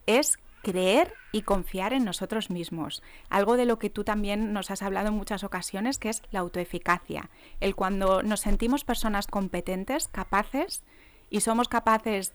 es 0.06 0.38
creer 0.62 1.12
y 1.30 1.42
confiar 1.42 1.92
en 1.92 2.04
nosotros 2.04 2.50
mismos. 2.50 3.02
Algo 3.28 3.56
de 3.56 3.66
lo 3.66 3.78
que 3.78 3.90
tú 3.90 4.02
también 4.02 4.52
nos 4.52 4.70
has 4.70 4.82
hablado 4.82 5.08
en 5.08 5.14
muchas 5.14 5.44
ocasiones, 5.44 5.98
que 5.98 6.08
es 6.08 6.22
la 6.30 6.40
autoeficacia. 6.40 7.30
El 7.60 7.74
cuando 7.74 8.22
nos 8.22 8.40
sentimos 8.40 8.84
personas 8.84 9.26
competentes, 9.26 10.08
capaces, 10.08 10.82
y 11.30 11.40
somos 11.40 11.68
capaces 11.68 12.32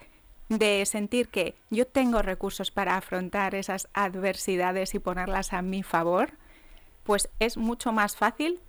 de 0.49 0.85
sentir 0.85 1.29
que 1.29 1.55
yo 1.69 1.85
tengo 1.87 2.21
recursos 2.21 2.71
para 2.71 2.97
afrontar 2.97 3.55
esas 3.55 3.87
adversidades 3.93 4.95
y 4.95 4.99
ponerlas 4.99 5.53
a 5.53 5.61
mi 5.61 5.83
favor, 5.83 6.31
pues 7.03 7.29
es 7.39 7.57
mucho 7.57 7.91
más 7.91 8.15
fácil 8.15 8.59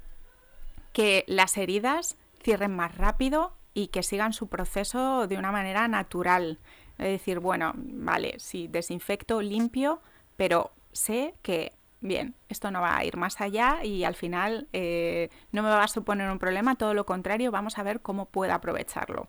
que 0.92 1.24
las 1.26 1.56
heridas 1.56 2.16
cierren 2.42 2.74
más 2.74 2.96
rápido 2.96 3.56
y 3.74 3.88
que 3.88 4.02
sigan 4.02 4.32
su 4.32 4.48
proceso 4.48 5.26
de 5.26 5.38
una 5.38 5.52
manera 5.52 5.88
natural. 5.88 6.58
Es 7.00 7.06
decir, 7.06 7.40
bueno, 7.40 7.72
vale, 7.74 8.34
sí, 8.38 8.68
desinfecto, 8.68 9.40
limpio, 9.40 10.02
pero 10.36 10.70
sé 10.92 11.34
que, 11.40 11.72
bien, 12.02 12.34
esto 12.50 12.70
no 12.70 12.82
va 12.82 12.98
a 12.98 13.04
ir 13.06 13.16
más 13.16 13.40
allá 13.40 13.82
y 13.82 14.04
al 14.04 14.14
final 14.14 14.68
eh, 14.74 15.30
no 15.50 15.62
me 15.62 15.70
va 15.70 15.82
a 15.82 15.88
suponer 15.88 16.30
un 16.30 16.38
problema, 16.38 16.76
todo 16.76 16.92
lo 16.92 17.06
contrario, 17.06 17.50
vamos 17.50 17.78
a 17.78 17.82
ver 17.84 18.02
cómo 18.02 18.26
puedo 18.26 18.52
aprovecharlo. 18.52 19.28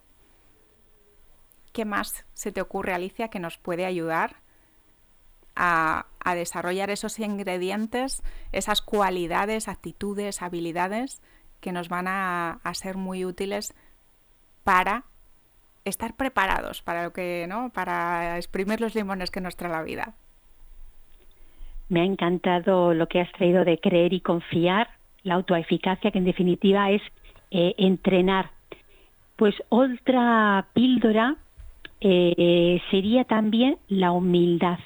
¿Qué 1.71 1.85
más 1.85 2.25
se 2.33 2.51
te 2.51 2.59
ocurre, 2.59 2.93
Alicia, 2.93 3.29
que 3.29 3.39
nos 3.39 3.57
puede 3.57 3.85
ayudar 3.85 4.41
a, 5.55 6.07
desarrollar 6.35 6.89
esos 6.89 7.19
ingredientes, 7.19 8.21
esas 8.51 8.81
cualidades, 8.81 9.69
actitudes, 9.69 10.41
habilidades 10.41 11.21
que 11.61 11.71
nos 11.71 11.87
van 11.87 12.09
a 12.09 12.59
ser 12.73 12.97
muy 12.97 13.23
útiles 13.23 13.73
para 14.65 15.05
estar 15.85 16.15
preparados 16.15 16.81
para 16.81 17.03
lo 17.03 17.13
que, 17.13 17.45
¿no? 17.47 17.71
Para 17.73 18.37
exprimir 18.37 18.81
los 18.81 18.95
limones 18.95 19.31
que 19.31 19.41
nos 19.41 19.55
trae 19.55 19.71
la 19.71 19.83
vida. 19.83 20.13
Me 21.89 22.01
ha 22.01 22.05
encantado 22.05 22.93
lo 22.93 23.07
que 23.07 23.19
has 23.19 23.31
traído 23.33 23.65
de 23.65 23.79
creer 23.79 24.13
y 24.13 24.21
confiar, 24.21 24.89
la 25.23 25.35
autoeficacia, 25.35 26.11
que 26.11 26.17
en 26.17 26.25
definitiva 26.25 26.89
es 26.91 27.01
eh, 27.51 27.75
entrenar. 27.77 28.51
Pues 29.35 29.55
otra 29.69 30.67
píldora 30.73 31.35
eh, 31.99 32.81
sería 32.89 33.25
también 33.25 33.77
la 33.87 34.11
humildad. 34.11 34.79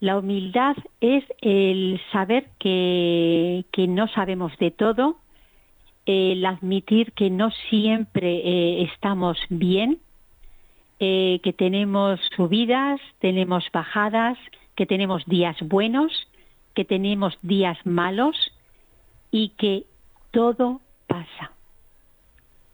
La 0.00 0.18
humildad 0.18 0.76
es 1.00 1.24
el 1.40 2.00
saber 2.12 2.48
que, 2.58 3.64
que 3.72 3.86
no 3.86 4.08
sabemos 4.08 4.52
de 4.58 4.70
todo, 4.70 5.16
el 6.06 6.44
admitir 6.44 7.12
que 7.12 7.30
no 7.30 7.50
siempre 7.70 8.36
eh, 8.36 8.82
estamos 8.92 9.38
bien, 9.48 9.98
eh, 11.00 11.40
que 11.42 11.52
tenemos 11.52 12.20
subidas, 12.36 13.00
tenemos 13.18 13.64
bajadas, 13.72 14.38
que 14.76 14.86
tenemos 14.86 15.24
días 15.26 15.56
buenos, 15.62 16.12
que 16.74 16.84
tenemos 16.84 17.36
días 17.42 17.78
malos 17.84 18.36
y 19.30 19.50
que 19.50 19.84
todo 20.30 20.80
pasa. 21.06 21.52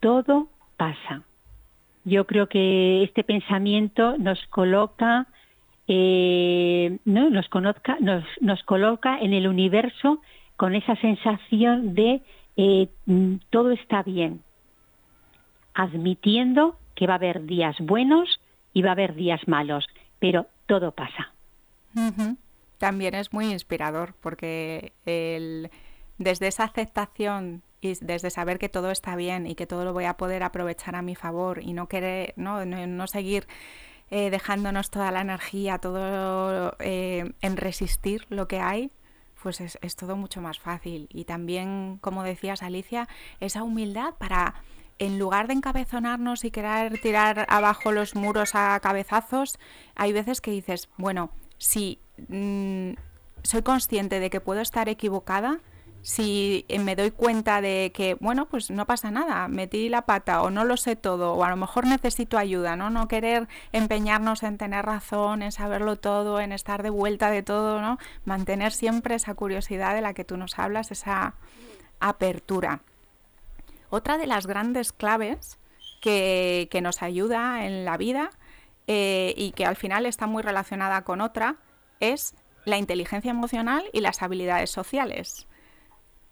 Todo 0.01 0.49
pasa. 0.77 1.23
Yo 2.05 2.27
creo 2.27 2.49
que 2.49 3.03
este 3.05 3.23
pensamiento 3.23 4.17
nos 4.19 4.45
coloca, 4.47 5.27
eh, 5.87 6.99
¿no? 7.05 7.31
nos, 7.31 7.49
conozca, 7.49 7.97
nos, 8.01 8.25
nos 8.41 8.63
coloca 8.65 9.19
en 9.19 9.35
el 9.35 9.47
universo 9.47 10.21
con 10.57 10.75
esa 10.75 10.97
sensación 10.97 11.95
de 11.95 12.23
eh, 12.57 12.89
mm, 13.07 13.37
todo 13.51 13.71
está 13.71 14.03
bien, 14.03 14.43
admitiendo 15.75 16.77
que 16.95 17.07
va 17.07 17.15
a 17.15 17.17
haber 17.17 17.47
días 17.47 17.77
buenos, 17.81 18.41
y 18.73 18.83
va 18.83 18.91
a 18.91 18.93
haber 18.93 19.15
días 19.15 19.41
malos, 19.47 19.87
pero 20.19 20.47
todo 20.67 20.93
pasa. 20.93 21.33
También 22.79 23.15
es 23.15 23.33
muy 23.33 23.51
inspirador 23.51 24.15
porque 24.21 24.93
el, 25.05 25.71
desde 26.19 26.47
esa 26.47 26.65
aceptación 26.65 27.63
y 27.81 27.95
desde 28.01 28.31
saber 28.31 28.59
que 28.59 28.69
todo 28.69 28.91
está 28.91 29.17
bien 29.17 29.47
y 29.47 29.55
que 29.55 29.67
todo 29.67 29.85
lo 29.85 29.93
voy 29.93 30.05
a 30.05 30.17
poder 30.17 30.43
aprovechar 30.43 30.95
a 30.95 31.03
mi 31.03 31.15
favor 31.15 31.63
y 31.63 31.73
no 31.73 31.89
querer, 31.89 32.35
no, 32.37 32.65
no, 32.65 33.07
seguir 33.07 33.47
eh, 34.11 34.31
dejándonos 34.31 34.91
toda 34.91 35.11
la 35.11 35.23
energía, 35.23 35.79
todo 35.79 36.77
eh, 36.79 37.33
en 37.41 37.57
resistir 37.57 38.27
lo 38.29 38.49
que 38.49 38.61
hay, 38.61 38.91
pues 39.43 39.61
es, 39.61 39.79
es, 39.83 39.97
todo 39.97 40.17
mucho 40.17 40.41
más 40.41 40.59
fácil. 40.59 41.09
Y 41.11 41.25
también, 41.25 41.99
como 42.01 42.23
decías 42.23 42.63
Alicia, 42.63 43.09
esa 43.41 43.63
humildad 43.63 44.15
para, 44.19 44.55
en 44.99 45.19
lugar 45.19 45.47
de 45.47 45.55
encabezonarnos 45.55 46.45
y 46.45 46.51
querer 46.51 47.01
tirar 47.01 47.47
abajo 47.49 47.93
los 47.93 48.15
muros 48.15 48.55
a 48.55 48.79
cabezazos, 48.81 49.59
hay 49.95 50.13
veces 50.13 50.41
que 50.41 50.51
dices, 50.51 50.89
bueno, 50.97 51.31
si 51.59 51.99
mm, 52.29 52.93
soy 53.43 53.63
consciente 53.63 54.21
de 54.21 54.31
que 54.31 54.41
puedo 54.41 54.61
estar 54.61 54.89
equivocada, 54.89 55.61
si 56.03 56.65
me 56.81 56.97
doy 56.97 57.11
cuenta 57.11 57.61
de 57.61 57.93
que, 57.95 58.15
bueno, 58.15 58.47
pues 58.47 58.71
no 58.71 58.87
pasa 58.87 59.11
nada, 59.11 59.49
metí 59.49 59.89
la 59.89 60.07
pata 60.07 60.43
o 60.43 60.51
no 60.51 60.65
lo 60.65 60.77
sé 60.77 60.97
todo 60.97 61.35
o 61.35 61.45
a 61.45 61.51
lo 61.51 61.57
mejor 61.57 61.87
necesito 61.87 62.39
ayuda, 62.39 62.77
¿no? 62.77 62.89
No 62.89 63.07
querer 63.07 63.49
empeñarnos 63.73 64.43
en 64.43 64.57
tener 64.57 64.87
razón, 64.87 65.43
en 65.43 65.53
saberlo 65.53 65.97
todo, 65.97 66.41
en 66.41 66.53
estar 66.53 66.83
de 66.83 66.91
vuelta 66.91 67.31
de 67.31 67.43
todo, 67.43 67.81
¿no? 67.83 67.99
Mantener 68.25 68.73
siempre 68.73 69.15
esa 69.15 69.35
curiosidad 69.35 69.95
de 69.95 70.01
la 70.01 70.15
que 70.15 70.25
tú 70.25 70.37
nos 70.37 70.59
hablas, 70.59 70.91
esa 70.91 71.35
apertura. 71.99 72.81
Otra 73.91 74.17
de 74.17 74.27
las 74.27 74.47
grandes 74.47 74.93
claves 74.93 75.59
que, 76.01 76.69
nos 76.83 77.03
ayuda 77.03 77.67
en 77.67 77.85
la 77.85 77.99
vida 77.99 78.31
eh, 78.87 79.35
y 79.37 79.53
que 79.53 79.67
al 79.67 79.77
final 79.77 80.07
está 80.07 80.27
muy 80.27 80.43
relacionada 80.43 81.03
con 81.03 81.21
otra 81.21 81.57
es 81.99 82.35
la 82.65 82.79
inteligencia 82.79 83.31
emocional 83.31 83.85
y 83.93 84.01
las 84.01 84.23
habilidades 84.23 84.71
sociales 84.71 85.47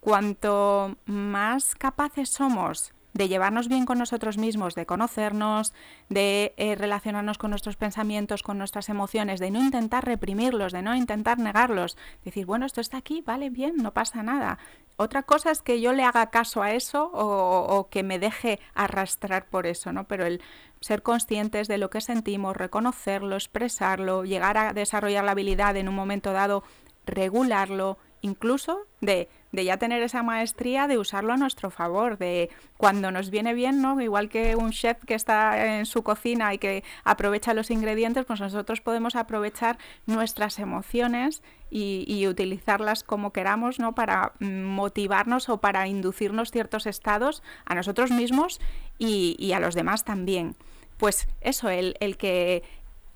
cuanto 0.08 0.96
más 1.04 1.74
capaces 1.74 2.30
somos 2.30 2.94
de 3.12 3.28
llevarnos 3.28 3.68
bien 3.68 3.84
con 3.84 3.98
nosotros 3.98 4.38
mismos, 4.38 4.74
de 4.74 4.86
conocernos, 4.86 5.74
de 6.08 6.54
eh, 6.56 6.76
relacionarnos 6.76 7.36
con 7.36 7.50
nuestros 7.50 7.76
pensamientos, 7.76 8.42
con 8.42 8.56
nuestras 8.56 8.88
emociones, 8.88 9.38
de 9.38 9.50
no 9.50 9.60
intentar 9.60 10.06
reprimirlos, 10.06 10.72
de 10.72 10.80
no 10.80 10.94
intentar 10.94 11.38
negarlos, 11.38 11.98
decir, 12.24 12.46
bueno, 12.46 12.64
esto 12.64 12.80
está 12.80 12.96
aquí, 12.96 13.20
vale, 13.20 13.50
bien, 13.50 13.76
no 13.76 13.92
pasa 13.92 14.22
nada. 14.22 14.58
Otra 14.96 15.24
cosa 15.24 15.50
es 15.50 15.60
que 15.60 15.78
yo 15.82 15.92
le 15.92 16.04
haga 16.04 16.30
caso 16.30 16.62
a 16.62 16.72
eso 16.72 17.10
o, 17.12 17.88
que 17.90 18.02
me 18.02 18.18
deje 18.18 18.60
arrastrar 18.74 19.44
por 19.44 19.66
eso, 19.66 19.92
¿no? 19.92 20.04
Pero 20.04 20.24
el 20.24 20.40
ser 20.80 21.02
conscientes 21.02 21.68
de 21.68 21.76
lo 21.76 21.90
que 21.90 22.00
sentimos, 22.00 22.56
reconocerlo, 22.56 23.36
expresarlo, 23.36 24.24
llegar 24.24 24.56
a 24.56 24.72
desarrollar 24.72 25.24
la 25.24 25.32
habilidad 25.32 25.76
en 25.76 25.86
un 25.86 25.94
momento 25.94 26.32
dado, 26.32 26.64
regularlo, 27.04 27.98
incluso 28.22 28.86
de 29.02 29.28
de 29.52 29.64
ya 29.64 29.78
tener 29.78 30.02
esa 30.02 30.22
maestría 30.22 30.88
de 30.88 30.98
usarlo 30.98 31.32
a 31.32 31.36
nuestro 31.36 31.70
favor, 31.70 32.18
de 32.18 32.50
cuando 32.76 33.10
nos 33.10 33.30
viene 33.30 33.54
bien, 33.54 33.80
¿no? 33.80 34.00
Igual 34.00 34.28
que 34.28 34.56
un 34.56 34.70
chef 34.70 34.98
que 35.04 35.14
está 35.14 35.78
en 35.78 35.86
su 35.86 36.02
cocina 36.02 36.52
y 36.52 36.58
que 36.58 36.84
aprovecha 37.04 37.54
los 37.54 37.70
ingredientes, 37.70 38.24
pues 38.26 38.40
nosotros 38.40 38.80
podemos 38.80 39.16
aprovechar 39.16 39.78
nuestras 40.06 40.58
emociones 40.58 41.42
y, 41.70 42.26
utilizarlas 42.28 43.04
como 43.04 43.32
queramos, 43.32 43.78
¿no? 43.78 43.94
Para 43.94 44.32
motivarnos 44.40 45.48
o 45.48 45.58
para 45.58 45.86
inducirnos 45.86 46.50
ciertos 46.50 46.86
estados 46.86 47.42
a 47.64 47.74
nosotros 47.74 48.10
mismos 48.10 48.60
y, 48.98 49.52
a 49.52 49.60
los 49.60 49.74
demás 49.74 50.04
también. 50.04 50.56
Pues 50.98 51.28
eso, 51.40 51.68
el, 51.70 51.94
el 52.00 52.16
que 52.16 52.62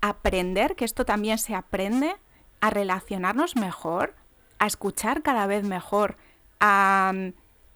aprender, 0.01 0.75
que 0.75 0.85
esto 0.85 1.05
también 1.05 1.37
se 1.37 1.53
aprende, 1.53 2.15
a 2.61 2.69
relacionarnos 2.69 3.55
mejor, 3.55 4.15
a 4.57 4.67
escuchar 4.67 5.21
cada 5.21 5.47
vez 5.47 5.65
mejor, 5.65 6.15
a 6.65 7.11
mm, 7.13 7.33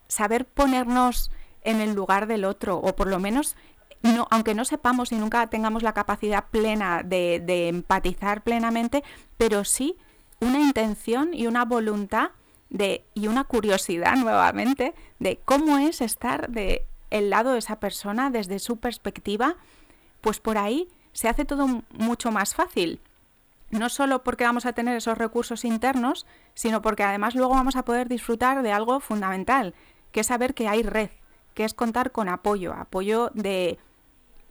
saber 0.08 0.46
ponernos 0.46 1.30
en 1.62 1.82
el 1.82 1.94
lugar 1.94 2.26
del 2.26 2.46
otro, 2.46 2.78
o 2.78 2.96
por 2.96 3.08
lo 3.08 3.20
menos, 3.20 3.58
no, 4.02 4.28
aunque 4.32 4.56
no 4.56 4.64
sepamos 4.64 5.12
y 5.12 5.16
nunca 5.16 5.46
tengamos 5.48 5.84
la 5.84 5.94
capacidad 5.94 6.46
plena 6.46 7.04
de, 7.04 7.68
empatizar 7.68 8.44
plenamente, 8.44 9.04
pero 9.38 9.66
sí 9.66 9.98
una 10.40 10.60
intención 10.60 11.34
y 11.34 11.48
una 11.48 11.66
voluntad 11.66 12.30
de, 12.70 13.04
y 13.14 13.28
una 13.28 13.44
curiosidad 13.44 14.16
nuevamente 14.18 14.96
de 15.20 15.38
cómo 15.44 15.78
es 15.78 16.00
estar 16.00 16.50
de 16.50 16.86
el 17.10 17.30
lado 17.30 17.54
de 17.54 17.60
esa 17.60 17.82
persona 17.82 18.30
desde 18.30 18.60
su 18.60 18.78
perspectiva, 18.78 19.58
pues 20.22 20.40
por 20.40 20.58
ahí 20.58 20.88
se 21.12 21.28
hace 21.28 21.44
todo 21.44 21.84
mucho 21.92 22.32
más 22.32 22.56
fácil 22.56 23.02
no 23.70 23.90
solo 23.90 24.24
porque 24.24 24.46
vamos 24.46 24.66
a 24.66 24.74
tener 24.74 24.96
esos 24.96 25.18
recursos 25.18 25.66
internos, 25.66 26.26
sino 26.54 26.82
porque 26.82 27.04
además 27.04 27.36
luego 27.36 27.54
vamos 27.54 27.76
a 27.76 27.84
poder 27.84 28.08
disfrutar 28.08 28.64
de 28.64 28.72
algo 28.72 29.00
fundamental, 29.00 29.74
que 30.12 30.22
es 30.22 30.28
saber 30.28 30.54
que 30.54 30.68
hay 30.68 30.84
red, 30.84 31.10
que 31.54 31.66
es 31.66 31.74
contar 31.74 32.12
con 32.12 32.30
apoyo, 32.30 32.74
apoyo 32.74 33.32
de, 33.34 33.78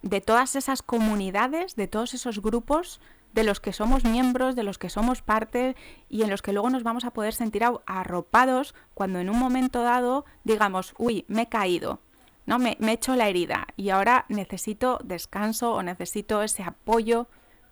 de 0.01 0.21
todas 0.21 0.55
esas 0.55 0.81
comunidades, 0.81 1.75
de 1.75 1.87
todos 1.87 2.13
esos 2.13 2.41
grupos 2.41 2.99
de 3.33 3.43
los 3.43 3.59
que 3.59 3.73
somos 3.73 4.03
miembros, 4.03 4.55
de 4.55 4.63
los 4.63 4.77
que 4.77 4.89
somos 4.89 5.21
parte 5.21 5.75
y 6.09 6.23
en 6.23 6.29
los 6.29 6.41
que 6.41 6.53
luego 6.53 6.69
nos 6.69 6.83
vamos 6.83 7.05
a 7.05 7.11
poder 7.11 7.33
sentir 7.33 7.63
arropados 7.85 8.73
cuando 8.93 9.19
en 9.19 9.29
un 9.29 9.37
momento 9.37 9.83
dado 9.83 10.25
digamos, 10.43 10.93
uy, 10.97 11.25
me 11.27 11.43
he 11.43 11.47
caído, 11.47 11.99
¿no? 12.45 12.57
Me, 12.57 12.77
he 12.79 12.91
hecho 12.91 13.15
la 13.15 13.27
herida 13.29 13.67
y 13.75 13.89
ahora 13.89 14.25
necesito 14.29 14.99
descanso 15.03 15.73
o 15.73 15.83
necesito 15.83 16.41
ese 16.41 16.63
apoyo 16.63 17.27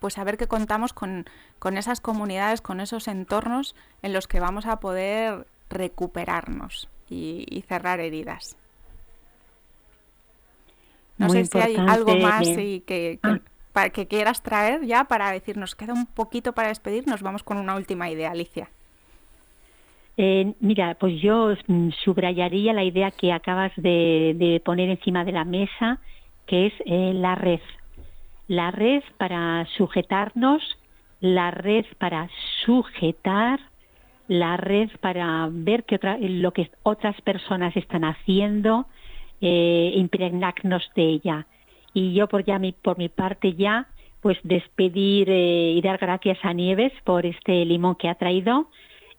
pues 0.05 0.13
saber 0.13 0.37
que 0.37 0.45
contamos 0.45 0.93
con, 0.93 1.25
esas 1.75 1.99
comunidades, 1.99 2.61
con 2.61 2.79
esos 2.79 3.07
entornos 3.07 3.75
en 4.03 4.13
los 4.13 4.27
que 4.27 4.39
vamos 4.39 4.67
a 4.67 4.79
poder 4.79 5.47
recuperarnos 5.67 6.87
y, 7.09 7.63
cerrar 7.67 7.99
heridas. 7.99 8.55
No 11.17 11.27
sé 11.29 11.45
si 11.45 11.57
hay 11.57 11.75
algo 11.75 12.15
más 12.17 12.47
y 12.47 12.81
que, 12.81 13.17
ah. 13.23 13.39
para, 13.73 13.89
que 13.89 14.05
quieras 14.05 14.43
traer 14.43 14.85
ya 14.85 15.05
para 15.05 15.31
decirnos, 15.31 15.73
queda 15.73 15.93
un 15.93 16.05
poquito 16.05 16.53
para 16.53 16.67
despedirnos, 16.67 17.23
vamos 17.23 17.41
con 17.41 17.57
una 17.57 17.75
última 17.75 18.07
idea, 18.07 18.29
Alicia. 18.29 18.69
Eh, 20.17 20.53
mira, 20.59 20.97
pues 20.99 21.19
yo 21.19 21.55
mm, 21.65 21.89
subrayaría 22.03 22.73
la 22.73 22.83
idea 22.83 23.09
que 23.09 23.33
acabas 23.33 23.71
de, 23.75 24.61
poner 24.63 24.87
encima 24.87 25.25
de 25.25 25.31
la 25.31 25.45
mesa, 25.45 25.99
que 26.45 26.67
es 26.67 26.73
eh, 26.85 27.11
la 27.15 27.33
red 27.33 27.59
la 28.47 28.71
red 28.71 29.03
para 29.17 29.65
sujetarnos, 29.77 30.61
la 31.19 31.51
red 31.51 31.85
para 31.97 32.29
sujetar, 32.65 33.59
la 34.27 34.57
red 34.57 34.89
para 35.01 35.47
ver 35.51 35.83
que 35.83 35.99
lo 36.19 36.51
que 36.51 36.71
otras 36.83 37.19
personas 37.21 37.75
están 37.75 38.03
haciendo, 38.03 38.85
eh, 39.41 39.93
impregnarnos 39.95 40.89
de 40.95 41.03
ella. 41.03 41.47
Y 41.93 42.13
yo 42.13 42.27
por 42.27 42.43
ya 42.43 42.59
mi, 42.59 42.71
por 42.73 42.97
mi 42.97 43.09
parte 43.09 43.53
ya, 43.53 43.87
pues 44.21 44.37
despedir 44.43 45.29
eh, 45.29 45.73
y 45.73 45.81
dar 45.81 45.97
gracias 45.97 46.39
a 46.43 46.53
Nieves 46.53 46.91
por 47.03 47.25
este 47.25 47.63
limón 47.65 47.95
que 47.95 48.09
ha 48.09 48.15
traído. 48.15 48.69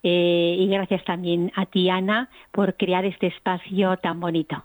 Eh, 0.03 0.57
y 0.59 0.67
gracias 0.69 1.05
también 1.05 1.51
a 1.57 1.67
ti, 1.67 1.89
Ana, 1.89 2.29
por 2.53 2.77
crear 2.77 3.05
este 3.05 3.29
espacio 3.29 3.97
tan 3.97 4.21
bonito. 4.21 4.63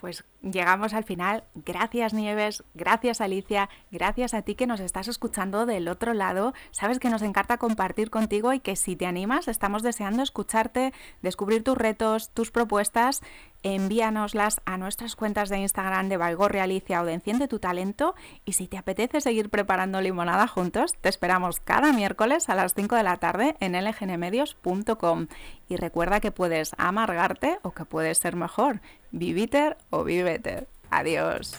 Pues 0.00 0.24
llegamos 0.42 0.94
al 0.94 1.04
final. 1.04 1.44
Gracias 1.54 2.14
Nieves, 2.14 2.64
gracias 2.74 3.20
Alicia, 3.20 3.68
gracias 3.90 4.34
a 4.34 4.42
ti 4.42 4.54
que 4.54 4.66
nos 4.66 4.80
estás 4.80 5.08
escuchando 5.08 5.66
del 5.66 5.88
otro 5.88 6.14
lado. 6.14 6.54
Sabes 6.70 6.98
que 6.98 7.10
nos 7.10 7.22
encanta 7.22 7.58
compartir 7.58 8.10
contigo 8.10 8.52
y 8.52 8.60
que 8.60 8.76
si 8.76 8.96
te 8.96 9.06
animas 9.06 9.48
estamos 9.48 9.82
deseando 9.82 10.22
escucharte, 10.22 10.92
descubrir 11.22 11.62
tus 11.62 11.76
retos, 11.76 12.30
tus 12.30 12.50
propuestas. 12.50 13.20
Envíanoslas 13.62 14.62
a 14.64 14.78
nuestras 14.78 15.16
cuentas 15.16 15.50
de 15.50 15.58
Instagram 15.58 16.08
de 16.08 16.16
Valgorre 16.16 16.62
Alicia 16.62 17.02
o 17.02 17.04
de 17.04 17.12
Enciende 17.12 17.46
tu 17.46 17.58
Talento. 17.58 18.14
Y 18.46 18.54
si 18.54 18.68
te 18.68 18.78
apetece 18.78 19.20
seguir 19.20 19.50
preparando 19.50 20.00
limonada 20.00 20.46
juntos, 20.46 20.94
te 20.98 21.10
esperamos 21.10 21.60
cada 21.60 21.92
miércoles 21.92 22.48
a 22.48 22.54
las 22.54 22.72
5 22.72 22.96
de 22.96 23.02
la 23.02 23.18
tarde 23.18 23.56
en 23.60 23.72
lgnmedios.com 23.72 25.26
y 25.68 25.76
recuerda 25.76 26.20
que 26.20 26.32
puedes 26.32 26.72
amargarte 26.78 27.58
o 27.62 27.72
que 27.72 27.84
puedes 27.84 28.16
ser 28.18 28.34
mejor, 28.34 28.80
viviter 29.12 29.76
o 29.90 30.04
Adiós. 30.90 31.54